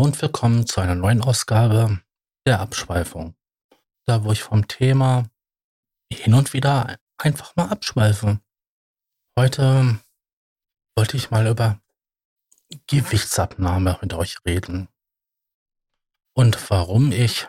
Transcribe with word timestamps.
Hallo 0.00 0.08
und 0.08 0.22
willkommen 0.22 0.66
zu 0.66 0.80
einer 0.80 0.94
neuen 0.94 1.20
Ausgabe 1.20 2.00
der 2.46 2.60
Abschweifung. 2.60 3.34
Da, 4.06 4.24
wo 4.24 4.32
ich 4.32 4.42
vom 4.42 4.66
Thema 4.66 5.28
hin 6.10 6.32
und 6.32 6.54
wieder 6.54 6.98
einfach 7.18 7.54
mal 7.54 7.68
abschweife. 7.68 8.40
Heute 9.38 10.00
wollte 10.96 11.18
ich 11.18 11.30
mal 11.30 11.46
über 11.46 11.82
Gewichtsabnahme 12.86 13.98
mit 14.00 14.14
euch 14.14 14.38
reden. 14.46 14.88
Und 16.32 16.70
warum 16.70 17.12
ich 17.12 17.46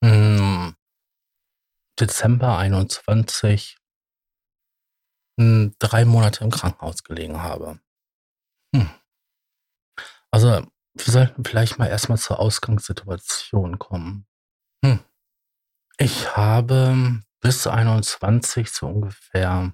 im 0.00 0.74
Dezember 2.00 2.58
21 2.58 3.78
drei 5.36 6.04
Monate 6.04 6.42
im 6.42 6.50
Krankenhaus 6.50 7.04
gelegen 7.04 7.44
habe. 7.44 7.78
Hm. 8.74 8.90
Also, 10.30 10.48
wir 10.94 11.12
sollten 11.12 11.44
vielleicht 11.44 11.78
mal 11.78 11.86
erstmal 11.86 12.18
zur 12.18 12.40
Ausgangssituation 12.40 13.78
kommen. 13.78 14.26
Hm. 14.84 15.00
Ich 15.98 16.36
habe 16.36 17.20
bis 17.40 17.66
21 17.66 18.70
so 18.70 18.86
ungefähr, 18.86 19.72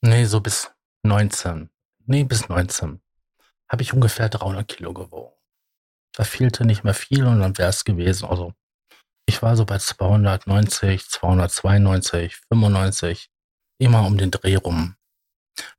nee, 0.00 0.24
so 0.24 0.40
bis 0.40 0.70
19, 1.04 1.70
nee, 2.06 2.24
bis 2.24 2.48
19, 2.48 3.00
habe 3.70 3.82
ich 3.82 3.92
ungefähr 3.92 4.28
300 4.28 4.66
Kilo 4.68 4.92
gewogen. 4.92 5.34
Da 6.14 6.24
fehlte 6.24 6.66
nicht 6.66 6.84
mehr 6.84 6.94
viel 6.94 7.26
und 7.26 7.40
dann 7.40 7.56
wäre 7.56 7.70
es 7.70 7.84
gewesen. 7.84 8.26
Also, 8.26 8.52
ich 9.26 9.42
war 9.42 9.56
so 9.56 9.64
bei 9.64 9.78
290, 9.78 11.08
292, 11.08 12.36
95, 12.48 13.30
immer 13.78 14.04
um 14.04 14.18
den 14.18 14.30
Dreh 14.30 14.56
rum. 14.56 14.96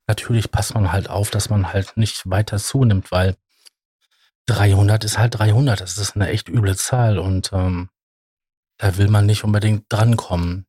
Natürlich 0.06 0.50
passt 0.50 0.74
man 0.74 0.92
halt 0.92 1.08
auf, 1.08 1.30
dass 1.30 1.50
man 1.50 1.72
halt 1.72 1.96
nicht 1.96 2.28
weiter 2.28 2.58
zunimmt, 2.58 3.12
weil 3.12 3.36
300 4.46 5.04
ist 5.04 5.18
halt 5.18 5.38
300. 5.38 5.80
Das 5.80 5.98
ist 5.98 6.16
eine 6.16 6.28
echt 6.28 6.48
üble 6.48 6.76
Zahl 6.76 7.18
und 7.18 7.52
ähm, 7.52 7.88
da 8.78 8.96
will 8.96 9.08
man 9.08 9.26
nicht 9.26 9.44
unbedingt 9.44 9.86
drankommen. 9.88 10.66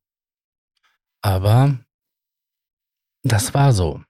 Aber 1.22 1.78
das 3.24 3.54
war 3.54 3.74
so. 3.74 4.04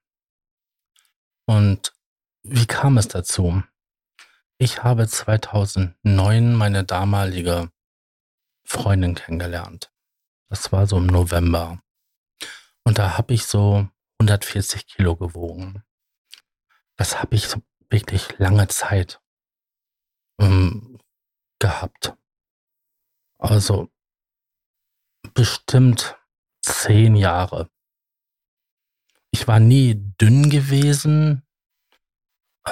Und 1.46 1.94
wie 2.44 2.66
kam 2.66 2.98
es 2.98 3.08
dazu? 3.08 3.64
Ich 4.58 4.84
habe 4.84 5.08
2009 5.08 6.54
meine 6.54 6.84
damalige 6.84 7.72
Freundin 8.64 9.16
kennengelernt. 9.16 9.92
Das 10.50 10.72
war 10.72 10.88
so 10.88 10.98
im 10.98 11.08
November. 11.08 11.82
Und 12.84 13.00
da 13.00 13.18
habe 13.18 13.34
ich 13.34 13.46
so 13.46 13.88
140 14.20 14.86
Kilo 14.88 15.16
gewogen. 15.16 15.84
Das 16.98 17.22
habe 17.22 17.36
ich 17.36 17.48
so 17.48 17.62
wirklich 17.90 18.38
lange 18.38 18.68
Zeit 18.68 19.22
ähm, 20.40 21.00
gehabt. 21.60 22.14
Also 23.40 23.90
bestimmt 25.34 26.18
zehn 26.62 27.16
Jahre. 27.16 27.70
Ich 29.32 29.48
war 29.48 29.60
nie 29.60 29.96
dünn 30.20 30.50
gewesen. 30.50 31.44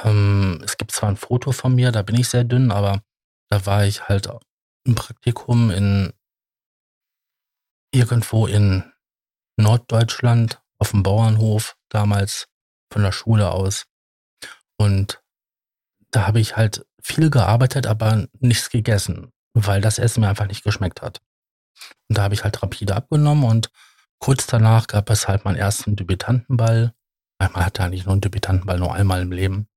Ähm, 0.04 0.62
es 0.64 0.78
gibt 0.78 0.92
zwar 0.92 1.10
ein 1.10 1.18
Foto 1.18 1.52
von 1.52 1.76
mir, 1.76 1.92
da 1.92 2.02
bin 2.02 2.16
ich 2.16 2.30
sehr 2.30 2.44
dünn, 2.44 2.72
aber 2.72 3.04
da 3.50 3.66
war 3.66 3.86
ich 3.86 4.08
halt 4.08 4.30
im 4.86 4.96
Praktikum 4.96 5.70
in 5.70 6.14
irgendwo 7.94 8.48
in 8.48 8.92
Norddeutschland 9.58 10.62
auf 10.80 10.92
dem 10.92 11.04
Bauernhof 11.04 11.78
damals 11.90 12.48
von 12.92 13.04
der 13.04 13.12
Schule 13.12 13.52
aus. 13.52 13.86
Und 14.78 15.24
da 16.12 16.28
habe 16.28 16.40
ich 16.40 16.56
halt 16.58 16.86
viel 17.04 17.30
gearbeitet, 17.30 17.86
aber 17.86 18.28
nichts 18.40 18.70
gegessen, 18.70 19.32
weil 19.54 19.82
das 19.82 20.00
Essen 20.00 20.22
mir 20.22 20.30
einfach 20.30 20.48
nicht 20.48 20.64
geschmeckt 20.64 21.02
hat. 21.02 21.22
Und 22.08 22.18
da 22.18 22.24
habe 22.24 22.34
ich 22.34 22.44
halt 22.44 22.62
rapide 22.64 22.96
abgenommen 22.96 23.44
und 23.44 23.70
kurz 24.20 24.48
danach 24.48 24.88
gab 24.88 25.10
es 25.10 25.28
halt 25.28 25.46
meinen 25.46 25.58
ersten 25.58 25.96
Debütantenball. 25.96 26.94
Man 27.40 27.54
hatte 27.54 27.84
eigentlich 27.84 28.06
nur 28.06 28.14
einen 28.14 28.22
Debütantenball 28.22 28.80
nur 28.80 28.94
einmal 28.94 29.22
im 29.22 29.32
Leben. 29.32 29.68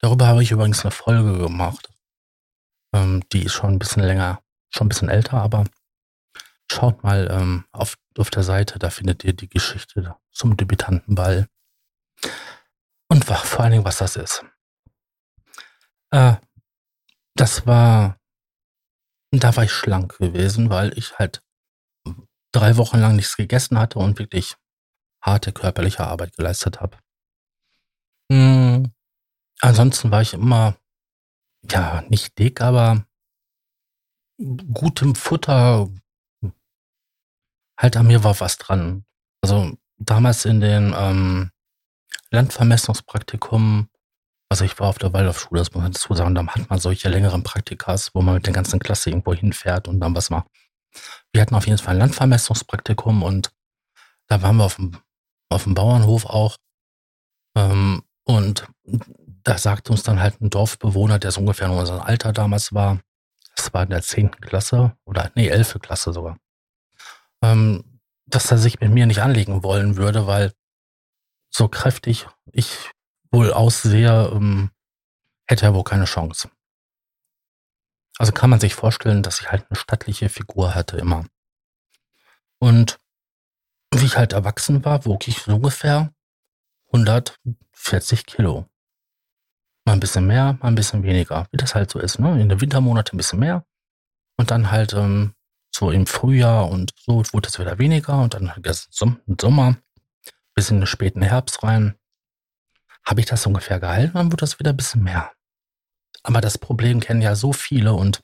Darüber 0.00 0.26
habe 0.26 0.42
ich 0.42 0.50
übrigens 0.50 0.82
eine 0.82 0.90
Folge 0.90 1.38
gemacht. 1.38 1.88
Ähm, 2.92 3.22
die 3.32 3.44
ist 3.44 3.52
schon 3.52 3.74
ein 3.74 3.78
bisschen 3.78 4.02
länger, 4.02 4.42
schon 4.70 4.86
ein 4.86 4.88
bisschen 4.88 5.08
älter, 5.08 5.40
aber 5.40 5.64
schaut 6.70 7.04
mal 7.04 7.28
ähm, 7.30 7.64
auf, 7.72 7.96
auf 8.16 8.30
der 8.30 8.42
Seite, 8.42 8.78
da 8.78 8.90
findet 8.90 9.24
ihr 9.24 9.32
die 9.32 9.48
Geschichte 9.48 10.16
zum 10.32 10.56
Debütantenball. 10.56 11.48
Und 13.08 13.24
vor 13.24 13.60
allen 13.60 13.72
Dingen, 13.72 13.84
was 13.84 13.98
das 13.98 14.16
ist. 14.16 14.44
Äh, 16.10 16.36
das 17.38 17.66
war, 17.66 18.18
da 19.30 19.54
war 19.56 19.64
ich 19.64 19.72
schlank 19.72 20.18
gewesen, 20.18 20.70
weil 20.70 20.96
ich 20.98 21.18
halt 21.18 21.42
drei 22.52 22.76
Wochen 22.76 22.98
lang 22.98 23.16
nichts 23.16 23.36
gegessen 23.36 23.78
hatte 23.78 23.98
und 23.98 24.18
wirklich 24.18 24.56
harte 25.22 25.52
körperliche 25.52 26.06
Arbeit 26.06 26.36
geleistet 26.36 26.80
habe. 26.80 26.98
Hm, 28.30 28.92
ansonsten 29.60 30.10
war 30.10 30.22
ich 30.22 30.34
immer, 30.34 30.76
ja, 31.70 32.02
nicht 32.08 32.38
dick, 32.38 32.60
aber 32.60 33.06
gutem 34.72 35.14
Futter, 35.14 35.88
halt 37.78 37.96
an 37.96 38.06
mir 38.06 38.24
war 38.24 38.38
was 38.40 38.58
dran. 38.58 39.04
Also 39.42 39.76
damals 39.98 40.44
in 40.44 40.60
den 40.60 40.94
ähm, 40.96 41.50
Landvermessungspraktikum 42.30 43.88
also 44.48 44.64
ich 44.64 44.78
war 44.80 44.88
auf 44.88 44.98
der 44.98 45.12
Waldorfschule, 45.12 45.60
das 45.60 45.72
muss 45.72 45.82
man 45.82 45.92
dazu 45.92 46.14
sagen, 46.14 46.34
da 46.34 46.46
hat 46.46 46.70
man 46.70 46.78
solche 46.78 47.08
längeren 47.08 47.42
Praktikas, 47.42 48.14
wo 48.14 48.22
man 48.22 48.34
mit 48.34 48.46
der 48.46 48.54
ganzen 48.54 48.78
Klasse 48.78 49.10
irgendwo 49.10 49.34
hinfährt 49.34 49.88
und 49.88 50.00
dann 50.00 50.14
was 50.14 50.30
macht. 50.30 50.46
Wir 51.32 51.42
hatten 51.42 51.54
auf 51.54 51.66
jeden 51.66 51.78
Fall 51.78 51.94
ein 51.94 52.00
Landvermessungspraktikum 52.00 53.22
und 53.22 53.52
da 54.26 54.40
waren 54.42 54.56
wir 54.56 54.64
auf 54.64 54.76
dem, 54.76 54.98
auf 55.50 55.64
dem 55.64 55.74
Bauernhof 55.74 56.24
auch. 56.26 56.56
Ähm, 57.56 58.02
und 58.24 58.66
da 58.84 59.58
sagte 59.58 59.92
uns 59.92 60.02
dann 60.02 60.20
halt 60.20 60.40
ein 60.40 60.50
Dorfbewohner, 60.50 61.18
der 61.18 61.30
so 61.30 61.40
ungefähr 61.40 61.68
in 61.68 61.74
unserem 61.74 62.00
Alter 62.00 62.32
damals 62.32 62.72
war, 62.72 63.00
das 63.56 63.72
war 63.74 63.82
in 63.82 63.90
der 63.90 64.02
zehnten 64.02 64.40
Klasse 64.40 64.96
oder 65.04 65.30
nee, 65.34 65.48
elfte 65.48 65.78
Klasse 65.78 66.12
sogar, 66.12 66.38
ähm, 67.42 68.00
dass 68.26 68.50
er 68.50 68.58
sich 68.58 68.80
mit 68.80 68.90
mir 68.90 69.06
nicht 69.06 69.22
anlegen 69.22 69.62
wollen 69.62 69.96
würde, 69.96 70.26
weil 70.26 70.52
so 71.50 71.68
kräftig 71.68 72.26
ich 72.52 72.90
wohl 73.30 73.52
aussehe, 73.52 74.30
ähm, 74.32 74.70
hätte 75.46 75.66
er 75.66 75.74
wohl 75.74 75.84
keine 75.84 76.04
Chance. 76.04 76.50
Also 78.18 78.32
kann 78.32 78.50
man 78.50 78.60
sich 78.60 78.74
vorstellen, 78.74 79.22
dass 79.22 79.40
ich 79.40 79.50
halt 79.50 79.66
eine 79.68 79.78
stattliche 79.78 80.28
Figur 80.28 80.74
hatte 80.74 80.96
immer. 80.96 81.24
Und 82.58 82.98
wie 83.94 84.04
ich 84.04 84.16
halt 84.16 84.32
erwachsen 84.32 84.84
war, 84.84 85.04
wog 85.06 85.28
ich 85.28 85.42
so 85.42 85.54
ungefähr 85.54 86.12
140 86.88 88.26
Kilo. 88.26 88.66
Mal 89.84 89.92
ein 89.94 90.00
bisschen 90.00 90.26
mehr, 90.26 90.58
mal 90.60 90.68
ein 90.68 90.74
bisschen 90.74 91.02
weniger, 91.02 91.46
wie 91.52 91.56
das 91.56 91.74
halt 91.74 91.90
so 91.90 91.98
ist. 91.98 92.18
Ne? 92.18 92.40
In 92.40 92.48
den 92.48 92.60
Wintermonaten 92.60 93.14
ein 93.14 93.18
bisschen 93.18 93.38
mehr 93.38 93.64
und 94.36 94.50
dann 94.50 94.70
halt 94.70 94.92
ähm, 94.94 95.34
so 95.70 95.90
im 95.90 96.06
Frühjahr 96.06 96.68
und 96.68 96.92
so 96.96 97.22
wurde 97.32 97.48
es 97.48 97.58
wieder 97.58 97.78
weniger 97.78 98.20
und 98.20 98.34
dann 98.34 98.50
halt 98.54 98.66
im 99.00 99.36
Sommer 99.40 99.76
bis 100.54 100.70
in 100.70 100.80
den 100.80 100.86
späten 100.86 101.22
Herbst 101.22 101.62
rein 101.62 101.94
habe 103.04 103.20
ich 103.20 103.26
das 103.26 103.46
ungefähr 103.46 103.80
gehalten, 103.80 104.14
dann 104.14 104.30
wird 104.30 104.42
das 104.42 104.58
wieder 104.58 104.70
ein 104.70 104.76
bisschen 104.76 105.02
mehr. 105.02 105.32
Aber 106.22 106.40
das 106.40 106.58
Problem 106.58 107.00
kennen 107.00 107.22
ja 107.22 107.34
so 107.34 107.52
viele 107.52 107.94
und 107.94 108.22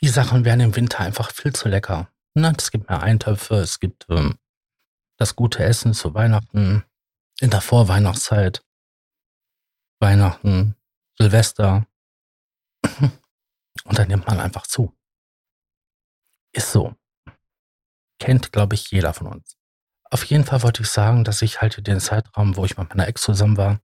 die 0.00 0.08
Sachen 0.08 0.44
werden 0.44 0.60
im 0.60 0.76
Winter 0.76 1.00
einfach 1.00 1.32
viel 1.32 1.52
zu 1.54 1.68
lecker. 1.68 2.10
Na, 2.34 2.52
es 2.56 2.70
gibt 2.70 2.88
mehr 2.88 3.02
Eintöpfe, 3.02 3.56
es 3.56 3.80
gibt 3.80 4.06
ähm, 4.10 4.38
das 5.16 5.36
gute 5.36 5.62
Essen 5.64 5.94
zu 5.94 6.14
Weihnachten, 6.14 6.84
in 7.40 7.50
der 7.50 7.60
Vorweihnachtszeit, 7.60 8.64
Weihnachten, 10.00 10.76
Silvester. 11.18 11.86
Und 13.84 13.98
dann 13.98 14.08
nimmt 14.08 14.26
man 14.26 14.40
einfach 14.40 14.66
zu. 14.66 14.96
Ist 16.52 16.72
so. 16.72 16.94
Kennt, 18.18 18.52
glaube 18.52 18.74
ich, 18.74 18.90
jeder 18.90 19.12
von 19.14 19.26
uns. 19.26 19.56
Auf 20.10 20.24
jeden 20.24 20.44
Fall 20.44 20.62
wollte 20.62 20.82
ich 20.82 20.90
sagen, 20.90 21.24
dass 21.24 21.42
ich 21.42 21.60
halt 21.60 21.86
den 21.86 22.00
Zeitraum, 22.00 22.56
wo 22.56 22.64
ich 22.64 22.76
mit 22.76 22.88
meiner 22.90 23.08
Ex 23.08 23.22
zusammen 23.22 23.56
war, 23.56 23.80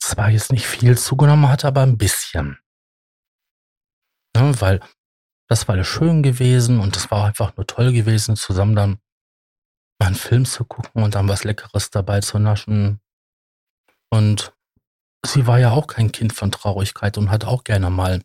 zwar 0.00 0.30
jetzt 0.30 0.52
nicht 0.52 0.66
viel 0.66 0.96
zugenommen 0.96 1.48
hatte, 1.48 1.66
aber 1.66 1.82
ein 1.82 1.98
bisschen. 1.98 2.58
Ja, 4.36 4.60
weil 4.60 4.80
das 5.48 5.66
war 5.66 5.74
alles 5.74 5.86
schön 5.86 6.22
gewesen 6.22 6.80
und 6.80 6.96
das 6.96 7.10
war 7.10 7.26
einfach 7.26 7.56
nur 7.56 7.66
toll 7.66 7.92
gewesen, 7.92 8.36
zusammen 8.36 8.76
dann 8.76 8.98
mal 10.00 10.08
einen 10.08 10.14
Film 10.14 10.44
zu 10.44 10.64
gucken 10.64 11.02
und 11.02 11.14
dann 11.14 11.28
was 11.28 11.44
Leckeres 11.44 11.90
dabei 11.90 12.20
zu 12.20 12.38
naschen. 12.38 13.00
Und 14.10 14.54
sie 15.24 15.46
war 15.46 15.58
ja 15.58 15.72
auch 15.72 15.86
kein 15.86 16.12
Kind 16.12 16.32
von 16.32 16.52
Traurigkeit 16.52 17.18
und 17.18 17.30
hat 17.30 17.44
auch 17.44 17.64
gerne 17.64 17.90
mal 17.90 18.22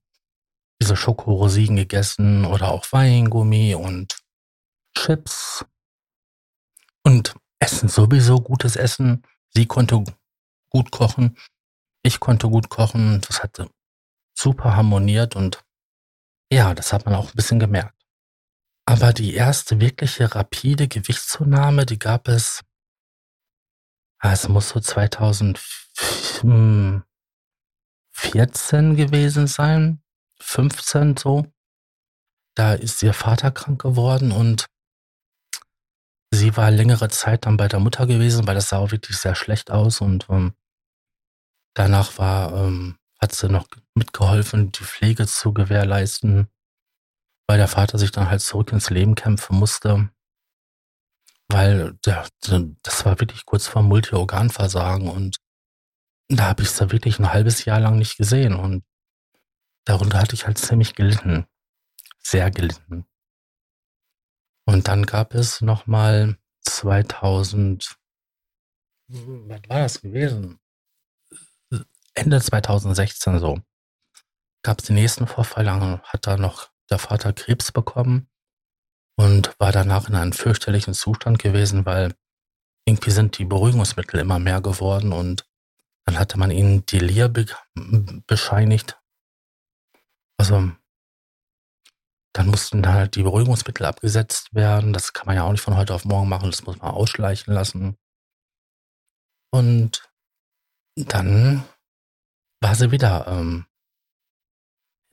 diese 0.82 0.96
Schokorosinen 0.96 1.78
gegessen 1.78 2.46
oder 2.46 2.72
auch 2.72 2.86
Weingummi 2.92 3.76
und 3.76 4.18
Chips 4.98 5.66
und 7.04 7.36
Essen 7.60 7.90
sowieso, 7.90 8.42
gutes 8.42 8.76
Essen. 8.76 9.24
Sie 9.54 9.68
konnte 9.68 10.04
gut 10.70 10.92
kochen. 10.92 11.38
Ich 12.02 12.20
konnte 12.20 12.50
gut 12.50 12.70
kochen, 12.70 13.22
das 13.22 13.44
hat 13.44 13.62
super 14.38 14.76
harmoniert 14.76 15.36
und 15.36 15.64
ja, 16.52 16.74
das 16.74 16.92
hat 16.92 17.06
man 17.06 17.14
auch 17.16 17.30
ein 17.30 17.36
bisschen 17.36 17.60
gemerkt. 17.60 18.04
Aber 18.86 19.14
die 19.14 19.34
erste 19.34 19.80
wirkliche 19.80 20.36
rapide 20.36 20.90
Gewichtszunahme, 20.90 21.86
die 21.86 22.00
gab 22.00 22.28
es, 22.28 22.62
ah, 24.20 24.34
es 24.34 24.50
muss 24.50 24.70
so 24.70 24.82
2014 24.82 27.06
gewesen 28.96 29.48
sein, 29.48 30.04
15 30.42 31.16
so. 31.16 31.46
Da 32.56 32.74
ist 32.74 33.02
ihr 33.02 33.14
Vater 33.14 33.52
krank 33.52 33.82
geworden 33.82 34.32
und 34.32 34.68
sie 36.34 36.58
war 36.58 36.72
längere 36.72 37.10
Zeit 37.10 37.46
dann 37.46 37.58
bei 37.58 37.68
der 37.68 37.80
Mutter 37.80 38.08
gewesen, 38.08 38.48
weil 38.48 38.56
das 38.56 38.70
sah 38.70 38.78
auch 38.78 38.92
wirklich 38.92 39.18
sehr 39.18 39.36
schlecht 39.36 39.72
aus 39.72 40.02
und 40.02 40.28
ähm, 40.30 40.54
danach 41.76 42.18
war, 42.18 42.54
ähm, 42.54 42.98
hat 43.20 43.34
sie 43.34 43.50
noch 43.50 43.68
mitgeholfen, 43.94 44.72
die 44.72 44.84
Pflege 44.84 45.28
zu 45.28 45.54
gewährleisten, 45.54 46.48
weil 47.48 47.58
der 47.58 47.68
Vater 47.68 47.98
sich 47.98 48.12
dann 48.12 48.30
halt 48.30 48.42
zurück 48.42 48.72
ins 48.72 48.90
Leben 48.90 49.16
kämpfen 49.16 49.58
musste, 49.58 50.10
weil 51.50 51.94
der, 52.06 52.28
das 52.82 53.06
war 53.06 53.20
wirklich 53.20 53.46
kurz 53.46 53.68
vor 53.68 53.84
Multiorganversagen 53.84 55.10
und 55.10 55.38
da 56.30 56.46
habe 56.46 56.64
ich 56.64 56.72
sie 56.72 56.92
wirklich 56.92 57.20
ein 57.20 57.32
halbes 57.32 57.66
Jahr 57.66 57.80
lang 57.80 57.98
nicht 57.98 58.18
gesehen 58.18 58.56
und 58.56 58.84
darunter 59.86 60.20
hatte 60.20 60.34
ich 60.34 60.48
halt 60.48 60.58
ziemlich 60.58 60.96
gelitten, 60.96 61.46
sehr 62.20 62.50
gelitten. 62.50 63.06
Und 64.66 64.88
dann 64.88 65.06
gab 65.06 65.34
es 65.34 65.62
nochmal 65.62 66.38
2000, 66.62 67.96
was 69.08 69.62
war 69.70 69.80
das 69.80 70.02
gewesen? 70.02 70.60
Ende 72.14 72.42
2016 72.42 73.40
so. 73.40 73.60
Gab 74.64 74.80
es 74.80 74.88
den 74.88 74.96
nächsten 74.96 75.28
Vorfall, 75.28 75.66
dann 75.66 76.02
hat 76.04 76.28
da 76.28 76.38
noch 76.38 76.70
der 76.90 77.00
Vater 77.00 77.34
Krebs 77.34 77.72
bekommen 77.72 78.30
und 79.18 79.60
war 79.60 79.72
danach 79.72 80.08
in 80.08 80.16
einem 80.16 80.32
fürchterlichen 80.32 80.94
Zustand 80.94 81.40
gewesen, 81.40 81.86
weil 81.86 82.16
irgendwie 82.86 83.12
sind 83.12 83.38
die 83.38 83.46
Beruhigungsmittel 83.46 84.20
immer 84.20 84.40
mehr 84.40 84.62
geworden 84.62 85.12
und 85.12 85.46
dann 86.06 86.20
hatte 86.20 86.38
man 86.38 86.52
ihnen 86.52 86.86
Delir 86.86 87.30
be 87.30 87.46
bescheinigt. 88.28 89.00
Also 90.38 90.72
dann 92.34 92.48
mussten 92.48 92.88
halt 92.88 93.16
die 93.16 93.24
Beruhigungsmittel 93.24 93.86
abgesetzt 93.86 94.54
werden. 94.56 94.92
Das 94.92 95.14
kann 95.14 95.28
man 95.28 95.36
ja 95.36 95.44
auch 95.44 95.52
nicht 95.52 95.62
von 95.62 95.78
heute 95.78 95.94
auf 95.94 96.04
morgen 96.04 96.30
machen. 96.30 96.50
Das 96.50 96.66
muss 96.66 96.80
man 96.80 96.92
ausschleichen 96.92 97.54
lassen. 97.54 97.96
Und 99.52 100.12
dann 100.96 101.64
war 102.62 102.76
sie 102.76 102.92
wieder, 102.92 103.28
ähm, 103.28 103.68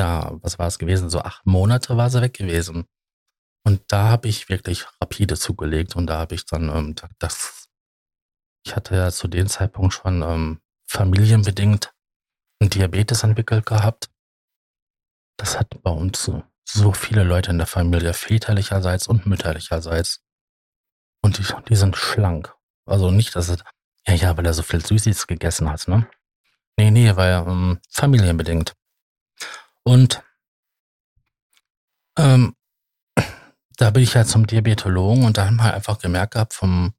ja, 0.01 0.31
was 0.43 0.59
war 0.59 0.67
es 0.67 0.79
gewesen? 0.79 1.11
So 1.11 1.21
acht 1.21 1.45
Monate 1.45 1.97
war 1.99 2.09
sie 2.09 2.23
weg 2.23 2.33
gewesen. 2.35 2.87
Und 3.67 3.83
da 3.93 4.09
habe 4.09 4.29
ich 4.29 4.49
wirklich 4.49 4.87
rapide 5.03 5.37
zugelegt 5.37 5.95
und 5.97 6.07
da 6.07 6.19
habe 6.19 6.35
ich 6.35 6.47
dann 6.47 6.71
ähm, 6.71 6.95
das, 7.19 7.69
ich 8.65 8.75
hatte 8.75 8.97
ja 8.97 9.11
zu 9.11 9.29
dem 9.29 9.47
Zeitpunkt 9.47 9.93
schon 9.93 10.23
ähm, 10.23 10.61
familienbedingt 10.89 11.95
einen 12.61 12.71
Diabetes 12.71 13.23
entwickelt 13.23 13.67
gehabt. 13.67 14.11
Das 15.39 15.59
hat 15.59 15.83
bei 15.83 15.91
uns 15.91 16.31
so 16.73 16.93
viele 16.93 17.25
Leute 17.25 17.51
in 17.51 17.59
der 17.59 17.67
Familie, 17.67 18.13
väterlicherseits 18.15 19.07
und 19.07 19.27
mütterlicherseits. 19.27 20.23
Und 21.23 21.39
die, 21.39 21.45
die 21.69 21.77
sind 21.77 21.97
schlank. 21.97 22.55
Also 22.87 23.11
nicht, 23.11 23.37
dass 23.37 23.49
es, 23.49 23.63
ja, 24.07 24.15
ja, 24.15 24.37
weil 24.37 24.47
er 24.47 24.55
so 24.55 24.63
viel 24.63 24.85
Süßes 24.85 25.27
gegessen 25.27 25.71
hat, 25.71 25.87
ne? 25.89 26.07
Nee, 26.77 26.91
nee, 26.91 27.15
weil 27.17 27.45
ähm, 27.47 27.81
familienbedingt. 27.91 28.75
Und 29.83 30.23
ähm, 32.17 32.55
da 33.77 33.91
bin 33.91 34.03
ich 34.03 34.15
ja 34.15 34.25
zum 34.25 34.47
Diabetologen 34.47 35.25
und 35.25 35.37
da 35.37 35.47
haben 35.47 35.57
wir 35.57 35.75
einfach 35.75 35.99
gemerkt 35.99 36.35
gehabt, 36.35 36.55
vom 36.55 36.95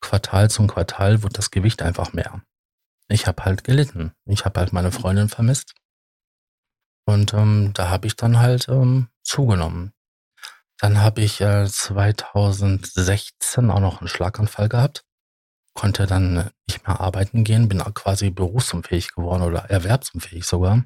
Quartal 0.00 0.50
zum 0.50 0.66
Quartal 0.68 1.22
wird 1.22 1.36
das 1.38 1.50
Gewicht 1.50 1.82
einfach 1.82 2.12
mehr. 2.12 2.42
Ich 3.08 3.26
habe 3.26 3.44
halt 3.44 3.64
gelitten. 3.64 4.12
Ich 4.24 4.44
habe 4.44 4.60
halt 4.60 4.72
meine 4.72 4.92
Freundin 4.92 5.28
vermisst. 5.28 5.74
Und 7.06 7.32
ähm, 7.34 7.70
da 7.72 7.88
habe 7.88 8.08
ich 8.08 8.16
dann 8.16 8.38
halt 8.38 8.68
ähm, 8.68 9.08
zugenommen. 9.22 9.92
Dann 10.78 11.00
habe 11.00 11.22
ich 11.22 11.40
äh, 11.40 11.66
2016 11.66 13.70
auch 13.70 13.80
noch 13.80 14.00
einen 14.00 14.08
Schlaganfall 14.08 14.68
gehabt, 14.68 15.04
konnte 15.72 16.06
dann 16.06 16.50
nicht 16.68 16.86
mehr 16.86 17.00
arbeiten 17.00 17.44
gehen, 17.44 17.68
bin 17.68 17.78
quasi 17.94 18.30
berufsunfähig 18.30 19.14
geworden 19.14 19.42
oder 19.42 19.70
erwerbsunfähig 19.70 20.44
sogar, 20.44 20.84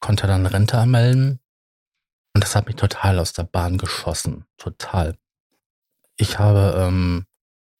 konnte 0.00 0.26
dann 0.26 0.46
Rente 0.46 0.78
anmelden. 0.78 1.38
Und 2.34 2.42
das 2.42 2.56
hat 2.56 2.66
mich 2.66 2.76
total 2.76 3.18
aus 3.18 3.32
der 3.32 3.44
Bahn 3.44 3.76
geschossen, 3.76 4.46
total. 4.56 5.18
Ich 6.16 6.38
habe 6.38 6.74
ähm, 6.78 7.26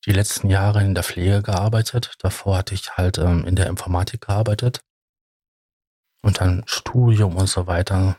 die 0.07 0.13
letzten 0.13 0.51
Jahre 0.51 0.85
in 0.85 0.95
der 0.95 1.05
Pflege 1.05 1.43
gearbeitet, 1.43 2.15
davor 2.19 2.59
hatte 2.59 2.75
ich 2.75 2.97
halt 2.97 3.19
ähm, 3.19 3.47
in 3.47 3.57
der 3.57 3.67
Informatik 3.67 4.27
gearbeitet 4.27 4.81
und 6.23 6.41
dann 6.41 6.63
Studium 6.67 7.37
und 7.37 7.47
so 7.47 7.67
weiter. 7.67 8.19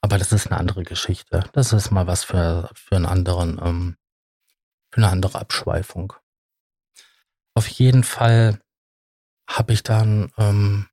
Aber 0.00 0.18
das 0.18 0.32
ist 0.32 0.46
eine 0.46 0.58
andere 0.58 0.82
Geschichte. 0.82 1.44
Das 1.52 1.72
ist 1.72 1.90
mal 1.90 2.06
was 2.06 2.24
für, 2.24 2.70
für 2.74 2.96
einen 2.96 3.06
anderen, 3.06 3.60
ähm, 3.62 3.96
für 4.90 4.98
eine 4.98 5.08
andere 5.08 5.38
Abschweifung. 5.38 6.14
Auf 7.54 7.68
jeden 7.68 8.04
Fall 8.04 8.60
habe 9.48 9.72
ich 9.72 9.82
dann, 9.82 10.32
ähm, 10.38 10.88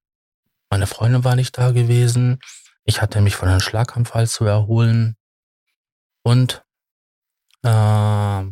meine 0.70 0.88
Freundin 0.88 1.24
war 1.24 1.36
nicht 1.36 1.58
da 1.58 1.72
gewesen. 1.72 2.40
Ich 2.84 3.02
hatte 3.02 3.22
mich 3.22 3.36
von 3.36 3.50
einem 3.50 3.60
Schlaganfall 3.60 4.28
zu 4.28 4.46
erholen 4.46 5.16
und 6.24 6.66
äh, 7.64 8.44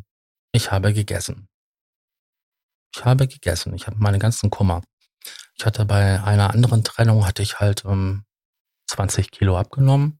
ich 0.51 0.71
habe 0.71 0.93
gegessen. 0.93 1.49
Ich 2.95 3.03
habe 3.03 3.27
gegessen. 3.27 3.73
Ich 3.73 3.87
habe 3.87 3.97
meine 3.97 4.19
ganzen 4.19 4.49
Kummer. 4.49 4.81
Ich 5.57 5.65
hatte 5.65 5.85
bei 5.85 6.21
einer 6.21 6.51
anderen 6.51 6.83
Trennung 6.83 7.25
hatte 7.25 7.41
ich 7.41 7.59
halt 7.59 7.85
ähm, 7.85 8.25
20 8.87 9.31
Kilo 9.31 9.57
abgenommen. 9.57 10.19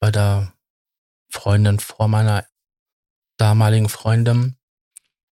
Bei 0.00 0.10
der 0.10 0.54
Freundin 1.30 1.78
vor 1.78 2.08
meiner 2.08 2.46
damaligen 3.36 3.88
Freundin 3.88 4.56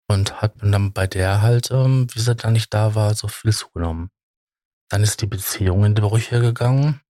und 0.08 0.42
hat 0.42 0.56
dann 0.62 0.92
bei 0.94 1.08
der 1.08 1.42
halt, 1.42 1.72
ähm, 1.72 2.08
wie 2.14 2.20
sie 2.20 2.36
dann 2.36 2.54
nicht 2.54 2.74
da 2.74 2.96
war, 2.96 3.14
so 3.16 3.28
viel 3.28 3.54
zugenommen. 3.54 4.10
Dann 4.90 5.02
ist 5.04 5.22
die 5.22 5.28
Beziehung 5.28 5.86
in 5.86 5.96
die 5.96 6.02
Brüche 6.02 6.40
gegangen. 6.40 7.02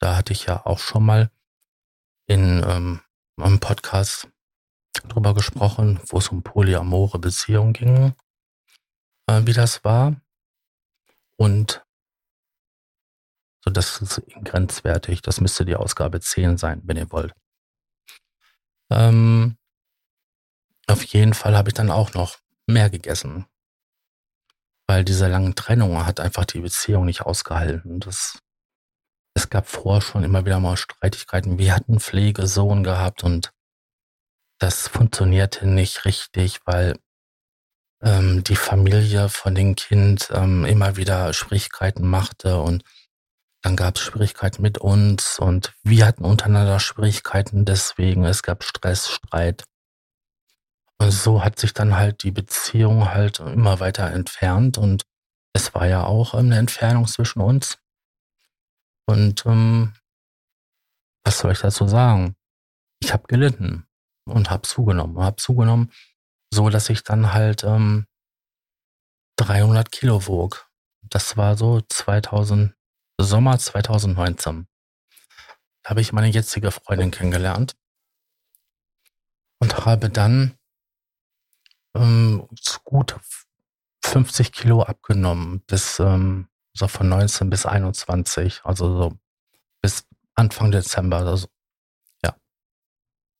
Da 0.00 0.16
hatte 0.16 0.32
ich 0.32 0.46
ja 0.46 0.64
auch 0.66 0.78
schon 0.78 1.04
mal 1.04 1.30
in 2.26 2.62
ähm, 2.66 3.00
einem 3.36 3.60
Podcast 3.60 4.28
drüber 5.08 5.34
gesprochen, 5.34 6.00
wo 6.06 6.18
es 6.18 6.28
um 6.28 6.42
polyamore 6.42 7.18
Beziehungen 7.18 7.72
ging, 7.72 8.14
äh, 9.28 9.42
wie 9.44 9.52
das 9.52 9.84
war. 9.84 10.16
Und 11.36 11.84
so, 13.66 13.70
das 13.70 14.00
ist 14.00 14.22
grenzwertig. 14.44 15.22
Das 15.22 15.40
müsste 15.40 15.64
die 15.64 15.76
Ausgabe 15.76 16.20
10 16.20 16.56
sein, 16.56 16.82
wenn 16.84 16.96
ihr 16.96 17.10
wollt. 17.10 17.34
Ähm, 18.90 19.56
auf 20.86 21.02
jeden 21.04 21.34
Fall 21.34 21.56
habe 21.56 21.70
ich 21.70 21.74
dann 21.74 21.90
auch 21.90 22.14
noch 22.14 22.38
mehr 22.68 22.90
gegessen. 22.90 23.46
Weil 24.86 25.04
diese 25.04 25.26
langen 25.26 25.56
Trennung 25.56 26.06
hat 26.06 26.20
einfach 26.20 26.44
die 26.44 26.60
Beziehung 26.60 27.06
nicht 27.06 27.22
ausgehalten. 27.22 27.98
Das, 27.98 28.38
es 29.34 29.50
gab 29.50 29.66
vorher 29.66 30.00
schon 30.00 30.22
immer 30.22 30.44
wieder 30.46 30.60
mal 30.60 30.76
Streitigkeiten. 30.76 31.58
Wir 31.58 31.74
hatten 31.74 31.98
Pflegesohn 31.98 32.84
gehabt 32.84 33.24
und 33.24 33.50
das 34.60 34.86
funktionierte 34.86 35.66
nicht 35.66 36.04
richtig, 36.04 36.60
weil 36.66 36.96
ähm, 38.06 38.44
die 38.44 38.56
Familie 38.56 39.28
von 39.28 39.54
dem 39.54 39.74
Kind 39.74 40.30
ähm, 40.32 40.64
immer 40.64 40.96
wieder 40.96 41.32
Schwierigkeiten 41.32 42.06
machte 42.06 42.60
und 42.60 42.84
dann 43.62 43.74
gab 43.74 43.96
es 43.96 44.02
Schwierigkeiten 44.02 44.62
mit 44.62 44.78
uns 44.78 45.40
und 45.40 45.74
wir 45.82 46.06
hatten 46.06 46.24
untereinander 46.24 46.78
Schwierigkeiten 46.78 47.64
deswegen. 47.64 48.24
Es 48.24 48.44
gab 48.44 48.62
Stress, 48.62 49.08
Streit. 49.08 49.64
Und 50.98 51.10
so 51.10 51.42
hat 51.44 51.58
sich 51.58 51.74
dann 51.74 51.96
halt 51.96 52.22
die 52.22 52.30
Beziehung 52.30 53.12
halt 53.12 53.40
immer 53.40 53.80
weiter 53.80 54.08
entfernt 54.12 54.78
und 54.78 55.02
es 55.52 55.74
war 55.74 55.88
ja 55.88 56.04
auch 56.04 56.32
eine 56.34 56.58
Entfernung 56.58 57.08
zwischen 57.08 57.40
uns. 57.40 57.78
Und 59.06 59.44
ähm, 59.46 59.94
was 61.24 61.38
soll 61.38 61.52
ich 61.52 61.60
dazu 61.60 61.88
sagen? 61.88 62.36
Ich 63.00 63.12
habe 63.12 63.26
gelitten 63.26 63.84
und 64.26 64.48
habe 64.48 64.62
zugenommen, 64.62 65.18
habe 65.18 65.36
zugenommen 65.36 65.90
so 66.50 66.70
dass 66.70 66.88
ich 66.90 67.02
dann 67.02 67.32
halt 67.32 67.64
ähm, 67.64 68.06
300 69.36 69.90
Kilo 69.90 70.26
wog. 70.26 70.70
Das 71.02 71.36
war 71.36 71.56
so 71.56 71.80
2000, 71.80 72.74
Sommer 73.18 73.58
2019. 73.58 74.66
Da 75.82 75.90
habe 75.90 76.00
ich 76.00 76.12
meine 76.12 76.28
jetzige 76.28 76.70
Freundin 76.70 77.10
kennengelernt 77.10 77.76
und 79.60 79.86
habe 79.86 80.10
dann 80.10 80.58
ähm, 81.94 82.48
gut 82.84 83.16
50 84.04 84.52
Kilo 84.52 84.82
abgenommen, 84.82 85.60
bis 85.66 85.98
ähm, 85.98 86.48
so 86.74 86.88
von 86.88 87.08
19 87.08 87.50
bis 87.50 87.66
21, 87.66 88.60
also 88.64 88.96
so 88.96 89.18
bis 89.80 90.06
Anfang 90.34 90.70
Dezember. 90.70 91.18
Also, 91.18 91.48
ja. 92.24 92.36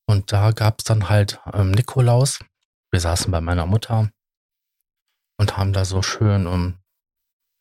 Und 0.07 0.33
da 0.33 0.53
gab 0.53 0.79
es 0.79 0.85
dann 0.85 1.09
halt 1.09 1.41
ähm, 1.53 1.71
Nikolaus. 1.71 2.41
Wir 2.97 3.01
saßen 3.03 3.31
bei 3.31 3.43
meiner 3.43 3.67
Mutter 3.67 4.11
und 5.39 5.59
haben 5.59 5.75
da 5.75 5.85
so 5.85 6.01
schön 6.01 6.47
um 6.47 6.83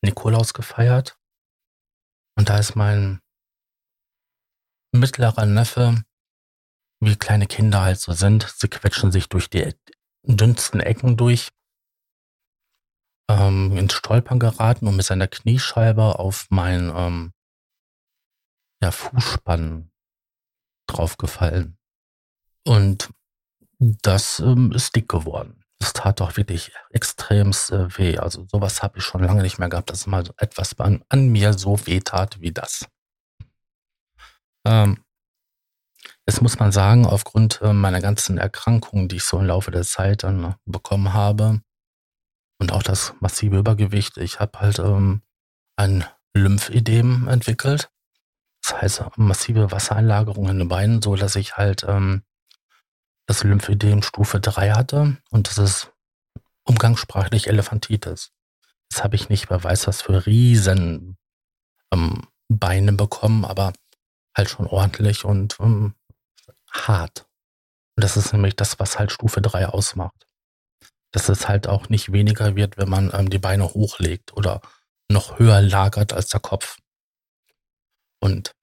Nikolaus 0.02 0.54
gefeiert. 0.54 1.20
Und 2.38 2.48
da 2.48 2.56
ist 2.56 2.74
mein 2.74 3.20
mittlerer 4.92 5.44
Neffe, 5.44 6.02
wie 7.00 7.16
kleine 7.16 7.46
Kinder 7.46 7.82
halt 7.82 8.00
so 8.00 8.14
sind, 8.14 8.44
sie 8.44 8.68
quetschen 8.68 9.12
sich 9.12 9.28
durch 9.28 9.50
die 9.50 9.74
dünnsten 10.22 10.80
Ecken 10.80 11.18
durch, 11.18 11.50
ähm, 13.30 13.76
ins 13.76 13.92
Stolpern 13.92 14.38
geraten 14.38 14.86
und 14.86 14.96
mit 14.96 15.04
seiner 15.04 15.28
Kniescheibe 15.28 16.18
auf 16.18 16.46
mein 16.48 16.90
ähm, 16.96 17.34
ja, 18.82 18.90
Fußspann 18.90 19.92
draufgefallen. 20.86 21.76
Und 22.64 23.10
das 23.78 24.40
ähm, 24.40 24.72
ist 24.72 24.94
dick 24.96 25.08
geworden. 25.08 25.62
Das 25.78 25.92
tat 25.92 26.20
doch 26.20 26.36
wirklich 26.36 26.72
extremst 26.90 27.70
äh, 27.70 27.98
weh. 27.98 28.18
Also 28.18 28.46
sowas 28.50 28.82
habe 28.82 28.98
ich 28.98 29.04
schon 29.04 29.22
lange 29.22 29.42
nicht 29.42 29.58
mehr 29.58 29.68
gehabt, 29.68 29.90
dass 29.90 30.06
mal 30.06 30.24
etwas 30.38 30.78
an, 30.78 31.04
an 31.08 31.28
mir 31.28 31.52
so 31.52 31.86
weh 31.86 32.00
tat 32.00 32.40
wie 32.40 32.52
das. 32.52 32.86
Ähm, 34.66 35.04
Jetzt 36.28 36.42
muss 36.42 36.58
man 36.58 36.72
sagen, 36.72 37.06
aufgrund 37.06 37.60
äh, 37.62 37.72
meiner 37.72 38.00
ganzen 38.00 38.36
Erkrankungen, 38.36 39.08
die 39.08 39.16
ich 39.16 39.24
so 39.24 39.38
im 39.38 39.46
Laufe 39.46 39.70
der 39.70 39.84
Zeit 39.84 40.24
dann 40.24 40.56
bekommen 40.64 41.12
habe 41.12 41.60
und 42.58 42.72
auch 42.72 42.82
das 42.82 43.14
massive 43.20 43.58
Übergewicht, 43.58 44.16
ich 44.18 44.40
habe 44.40 44.58
halt 44.58 44.80
ähm, 44.80 45.22
ein 45.76 46.04
Lymphedem 46.34 47.28
entwickelt. 47.28 47.90
Das 48.62 48.82
heißt 48.82 49.04
massive 49.16 49.70
Wassereinlagerung 49.70 50.48
in 50.48 50.58
den 50.58 50.68
Beinen, 50.68 51.00
so 51.00 51.14
dass 51.14 51.36
ich 51.36 51.56
halt 51.56 51.84
ähm, 51.86 52.22
das 53.26 53.42
Lymphedem 53.42 54.02
Stufe 54.02 54.40
3 54.40 54.72
hatte 54.72 55.16
und 55.30 55.48
das 55.48 55.58
ist 55.58 55.92
umgangssprachlich 56.64 57.48
Elefantitis. 57.48 58.32
Das 58.90 59.02
habe 59.02 59.16
ich 59.16 59.28
nicht, 59.28 59.50
wer 59.50 59.62
weiß 59.62 59.86
was 59.86 60.02
für 60.02 60.26
riesen 60.26 61.16
ähm, 61.92 62.28
Beine 62.48 62.92
bekommen, 62.92 63.44
aber 63.44 63.72
halt 64.36 64.50
schon 64.50 64.66
ordentlich 64.66 65.24
und 65.24 65.58
ähm, 65.60 65.94
hart. 66.70 67.26
Und 67.96 68.04
das 68.04 68.16
ist 68.16 68.32
nämlich 68.32 68.56
das, 68.56 68.78
was 68.78 68.98
halt 68.98 69.10
Stufe 69.10 69.40
3 69.40 69.66
ausmacht. 69.66 70.26
Dass 71.12 71.28
es 71.28 71.48
halt 71.48 71.66
auch 71.66 71.88
nicht 71.88 72.12
weniger 72.12 72.54
wird, 72.56 72.76
wenn 72.76 72.88
man 72.88 73.10
ähm, 73.12 73.30
die 73.30 73.38
Beine 73.38 73.64
hochlegt 73.72 74.34
oder 74.34 74.60
noch 75.08 75.38
höher 75.38 75.62
lagert 75.62 76.12
als 76.12 76.28
der 76.28 76.40
Kopf. 76.40 76.78
Und 78.20 78.54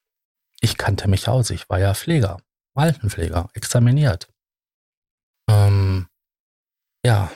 ich 0.61 0.77
kannte 0.77 1.07
mich 1.07 1.27
aus. 1.27 1.49
Ich 1.49 1.69
war 1.69 1.79
ja 1.79 1.93
Pfleger, 1.93 2.41
Altenpfleger, 2.75 3.49
examiniert. 3.53 4.32
Ähm, 5.53 6.07
ja. 7.05 7.31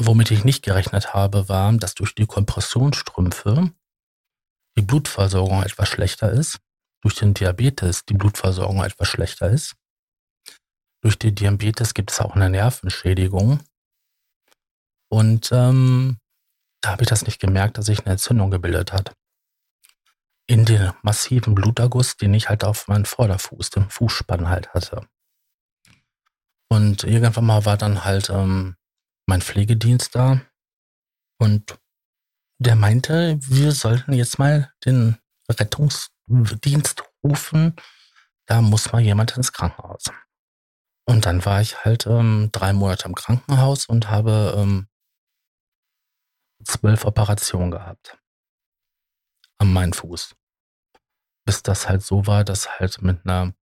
Womit 0.00 0.30
ich 0.30 0.44
nicht 0.44 0.64
gerechnet 0.64 1.14
habe, 1.14 1.48
war, 1.48 1.72
dass 1.74 1.94
durch 1.94 2.14
die 2.14 2.26
Kompressionsstrümpfe 2.26 3.72
die 4.76 4.82
Blutversorgung 4.82 5.62
etwas 5.62 5.88
schlechter 5.88 6.32
ist 6.32 6.60
durch 7.04 7.16
den 7.16 7.34
Diabetes 7.34 8.06
die 8.06 8.14
Blutversorgung 8.14 8.82
etwas 8.82 9.08
schlechter 9.08 9.50
ist. 9.50 9.76
Durch 11.02 11.18
die 11.18 11.34
Diabetes 11.34 11.92
gibt 11.92 12.10
es 12.10 12.20
auch 12.20 12.34
eine 12.34 12.48
Nervenschädigung. 12.48 13.60
Und 15.10 15.50
ähm, 15.52 16.16
da 16.80 16.92
habe 16.92 17.02
ich 17.02 17.08
das 17.10 17.26
nicht 17.26 17.40
gemerkt, 17.40 17.76
dass 17.76 17.86
sich 17.86 18.00
eine 18.00 18.12
Entzündung 18.12 18.50
gebildet 18.50 18.94
hat. 18.94 19.14
In 20.46 20.64
den 20.64 20.92
massiven 21.02 21.54
Bluterguss, 21.54 22.16
den 22.16 22.32
ich 22.32 22.48
halt 22.48 22.64
auf 22.64 22.88
meinen 22.88 23.04
Vorderfuß, 23.04 23.68
den 23.68 23.90
Fußspann 23.90 24.48
halt 24.48 24.72
hatte. 24.72 25.06
Und 26.74 27.04
irgendwann 27.04 27.46
mal 27.46 27.64
war 27.64 27.76
dann 27.76 28.04
halt 28.04 28.30
ähm, 28.30 28.74
mein 29.26 29.42
Pflegedienst 29.42 30.16
da 30.16 30.40
und 31.38 31.78
der 32.58 32.74
meinte, 32.74 33.38
wir 33.42 33.70
sollten 33.70 34.12
jetzt 34.12 34.40
mal 34.40 34.72
den 34.84 35.16
Rettungsdienst 35.48 37.04
rufen, 37.22 37.76
da 38.46 38.60
muss 38.60 38.90
mal 38.90 39.00
jemand 39.00 39.36
ins 39.36 39.52
Krankenhaus. 39.52 40.06
Und 41.06 41.26
dann 41.26 41.44
war 41.44 41.60
ich 41.60 41.84
halt 41.84 42.06
ähm, 42.08 42.48
drei 42.50 42.72
Monate 42.72 43.06
im 43.06 43.14
Krankenhaus 43.14 43.86
und 43.86 44.10
habe 44.10 44.54
ähm, 44.56 44.88
zwölf 46.64 47.04
Operationen 47.04 47.70
gehabt 47.70 48.18
an 49.58 49.72
meinem 49.72 49.92
Fuß. 49.92 50.34
Bis 51.46 51.62
das 51.62 51.88
halt 51.88 52.02
so 52.02 52.26
war, 52.26 52.42
dass 52.42 52.80
halt 52.80 53.00
mit 53.00 53.24
einer 53.24 53.54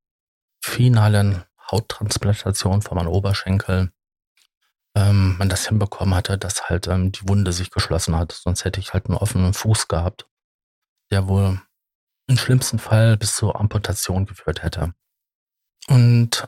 finalen 0.65 1.45
Hauttransplantation 1.73 2.83
von 2.83 2.97
meinem 2.97 3.09
Oberschenkel 3.09 3.91
ähm, 4.95 5.37
man 5.39 5.49
das 5.49 5.67
hinbekommen 5.67 6.15
hatte, 6.15 6.39
dass 6.39 6.69
halt 6.69 6.87
ähm, 6.87 7.13
die 7.13 7.27
Wunde 7.29 7.53
sich 7.53 7.71
geschlossen 7.71 8.17
hat. 8.17 8.33
Sonst 8.33 8.65
hätte 8.65 8.81
ich 8.81 8.93
halt 8.93 9.07
einen 9.07 9.17
offenen 9.17 9.55
Fuß 9.55 9.89
gehabt, 9.89 10.27
der 11.11 11.29
wohl 11.29 11.61
im 12.27 12.37
schlimmsten 12.37 12.79
Fall 12.79 13.17
bis 13.17 13.35
zur 13.37 13.59
Amputation 13.59 14.27
geführt 14.27 14.63
hätte. 14.63 14.95
Und 15.89 16.47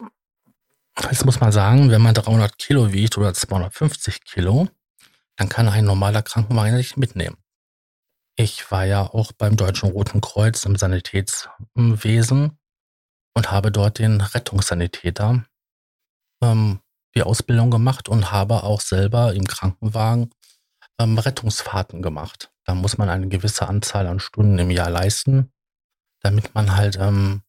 jetzt 1.10 1.24
muss 1.24 1.40
man 1.40 1.52
sagen, 1.52 1.90
wenn 1.90 2.02
man 2.02 2.14
300 2.14 2.56
Kilo 2.58 2.92
wiegt 2.92 3.18
oder 3.18 3.34
250 3.34 4.24
Kilo, 4.24 4.68
dann 5.36 5.48
kann 5.48 5.68
ein 5.68 5.84
normaler 5.84 6.22
Krankenwagen 6.22 6.76
nicht 6.76 6.96
mitnehmen. 6.96 7.36
Ich 8.36 8.70
war 8.70 8.84
ja 8.84 9.02
auch 9.02 9.32
beim 9.32 9.56
Deutschen 9.56 9.90
Roten 9.90 10.20
Kreuz 10.20 10.64
im 10.64 10.76
Sanitätswesen 10.76 12.58
und 13.34 13.50
habe 13.50 13.72
dort 13.72 13.98
den 13.98 14.20
Rettungssanitäter 14.20 15.44
ähm, 16.42 16.80
die 17.14 17.22
Ausbildung 17.22 17.70
gemacht 17.70 18.08
und 18.08 18.32
habe 18.32 18.62
auch 18.62 18.80
selber 18.80 19.34
im 19.34 19.46
Krankenwagen 19.46 20.30
ähm, 20.98 21.18
Rettungsfahrten 21.18 22.02
gemacht. 22.02 22.52
Da 22.64 22.74
muss 22.74 22.98
man 22.98 23.08
eine 23.08 23.28
gewisse 23.28 23.68
Anzahl 23.68 24.06
an 24.06 24.20
Stunden 24.20 24.58
im 24.58 24.70
Jahr 24.70 24.90
leisten 24.90 25.50
damit 26.24 26.54
man 26.54 26.74
halt 26.74 26.96
ähm, 26.96 27.42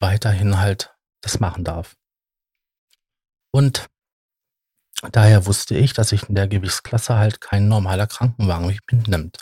weiterhin 0.00 0.58
halt 0.58 0.94
das 1.22 1.40
machen 1.40 1.64
darf. 1.64 1.96
Und 3.52 3.88
daher 5.10 5.46
wusste 5.46 5.76
ich, 5.76 5.92
dass 5.92 6.12
ich 6.12 6.28
in 6.28 6.36
der 6.36 6.46
Gewichtsklasse 6.46 7.16
halt 7.16 7.40
kein 7.40 7.68
normaler 7.68 8.06
Krankenwagen 8.06 8.68
mich 8.68 8.80
mitnimmt. 8.90 9.38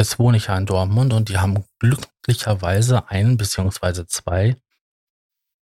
Jetzt 0.00 0.18
wohne 0.18 0.38
ich 0.38 0.46
ja 0.46 0.56
in 0.56 0.66
Dortmund 0.66 1.12
und 1.12 1.28
die 1.28 1.38
haben 1.38 1.64
glücklicherweise 1.78 3.08
ein 3.08 3.36
beziehungsweise 3.36 4.06
zwei 4.06 4.56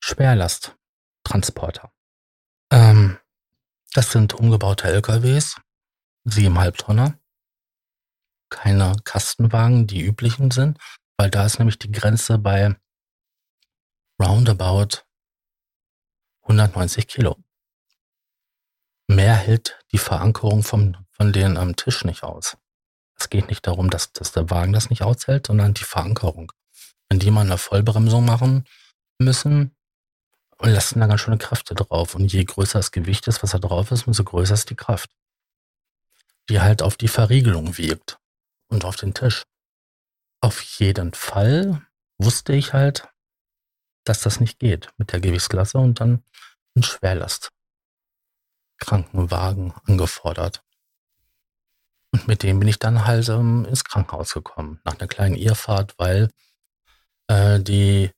Schwerlasttransporter. 0.03 1.93
Ähm, 2.71 3.19
das 3.95 4.11
sind 4.11 4.35
umgebaute 4.35 4.89
LKWs, 4.89 5.61
siebeneinhalb 6.25 6.77
Tonner. 6.77 7.19
Keine 8.51 8.97
Kastenwagen, 9.05 9.87
die 9.87 10.03
üblichen 10.03 10.51
sind, 10.51 10.79
weil 11.17 11.31
da 11.31 11.47
ist 11.47 11.59
nämlich 11.59 11.79
die 11.79 11.93
Grenze 11.93 12.39
bei 12.39 12.77
roundabout 14.21 15.05
190 16.43 17.07
Kilo. 17.07 17.37
Mehr 19.07 19.35
hält 19.35 19.79
die 19.93 19.99
Verankerung 19.99 20.65
vom, 20.65 20.97
von 21.11 21.33
denen 21.33 21.57
am 21.57 21.77
Tisch 21.77 22.05
nicht 22.05 22.25
aus. 22.25 22.57
Es 23.15 23.31
geht 23.31 23.49
nicht 23.49 23.67
darum, 23.67 23.89
dass, 23.89 24.13
dass 24.13 24.33
der 24.33 24.51
Wagen 24.51 24.73
das 24.73 24.91
nicht 24.91 25.03
aushält, 25.03 25.47
sondern 25.47 25.75
die 25.75 25.85
Verankerung. 25.85 26.51
Wenn 27.09 27.21
die 27.21 27.31
mal 27.31 27.43
eine 27.43 27.59
Vollbremsung 27.59 28.25
machen 28.25 28.65
müssen, 29.19 29.77
lassen 30.71 31.01
da 31.01 31.07
ganz 31.07 31.21
schöne 31.21 31.39
Kräfte 31.39 31.75
drauf. 31.75 32.15
Und 32.15 32.33
je 32.33 32.45
größer 32.45 32.79
das 32.79 32.93
Gewicht 32.93 33.27
ist, 33.27 33.43
was 33.43 33.51
da 33.51 33.59
drauf 33.59 33.91
ist, 33.91 34.07
umso 34.07 34.25
größer 34.25 34.55
ist 34.55 34.71
die 34.71 34.77
Kraft. 34.77 35.11
Die 36.49 36.61
halt 36.61 36.83
auf 36.83 36.97
die 36.97 37.09
Verriegelung 37.09 37.79
wirkt 37.79 38.19
und 38.69 38.85
auf 38.85 38.97
den 38.97 39.15
Tisch. 39.15 39.45
Auf 40.41 40.61
jeden 40.63 41.15
Fall 41.15 41.87
wusste 42.19 42.53
ich 42.53 42.73
halt, 42.73 43.09
dass 44.05 44.21
das 44.21 44.41
nicht 44.41 44.59
geht 44.59 44.91
mit 44.97 45.13
der 45.13 45.21
Gewichtsklasse 45.21 45.79
und 45.79 46.01
dann 46.01 46.25
ein 46.75 46.83
Schwerlast 46.83 47.53
Krankenwagen 48.79 49.73
angefordert. 49.85 50.65
Und 52.11 52.27
mit 52.27 52.43
dem 52.43 52.59
bin 52.59 52.69
ich 52.69 52.79
dann 52.79 53.07
halt 53.07 53.29
ähm, 53.29 53.65
ins 53.65 53.85
Krankenhaus 53.85 54.35
gekommen, 54.35 54.81
nach 54.85 54.99
einer 54.99 55.07
kleinen 55.09 55.37
Irrfahrt, 55.37 55.95
weil 55.99 56.31
äh, 57.29 57.61
die 57.61 58.11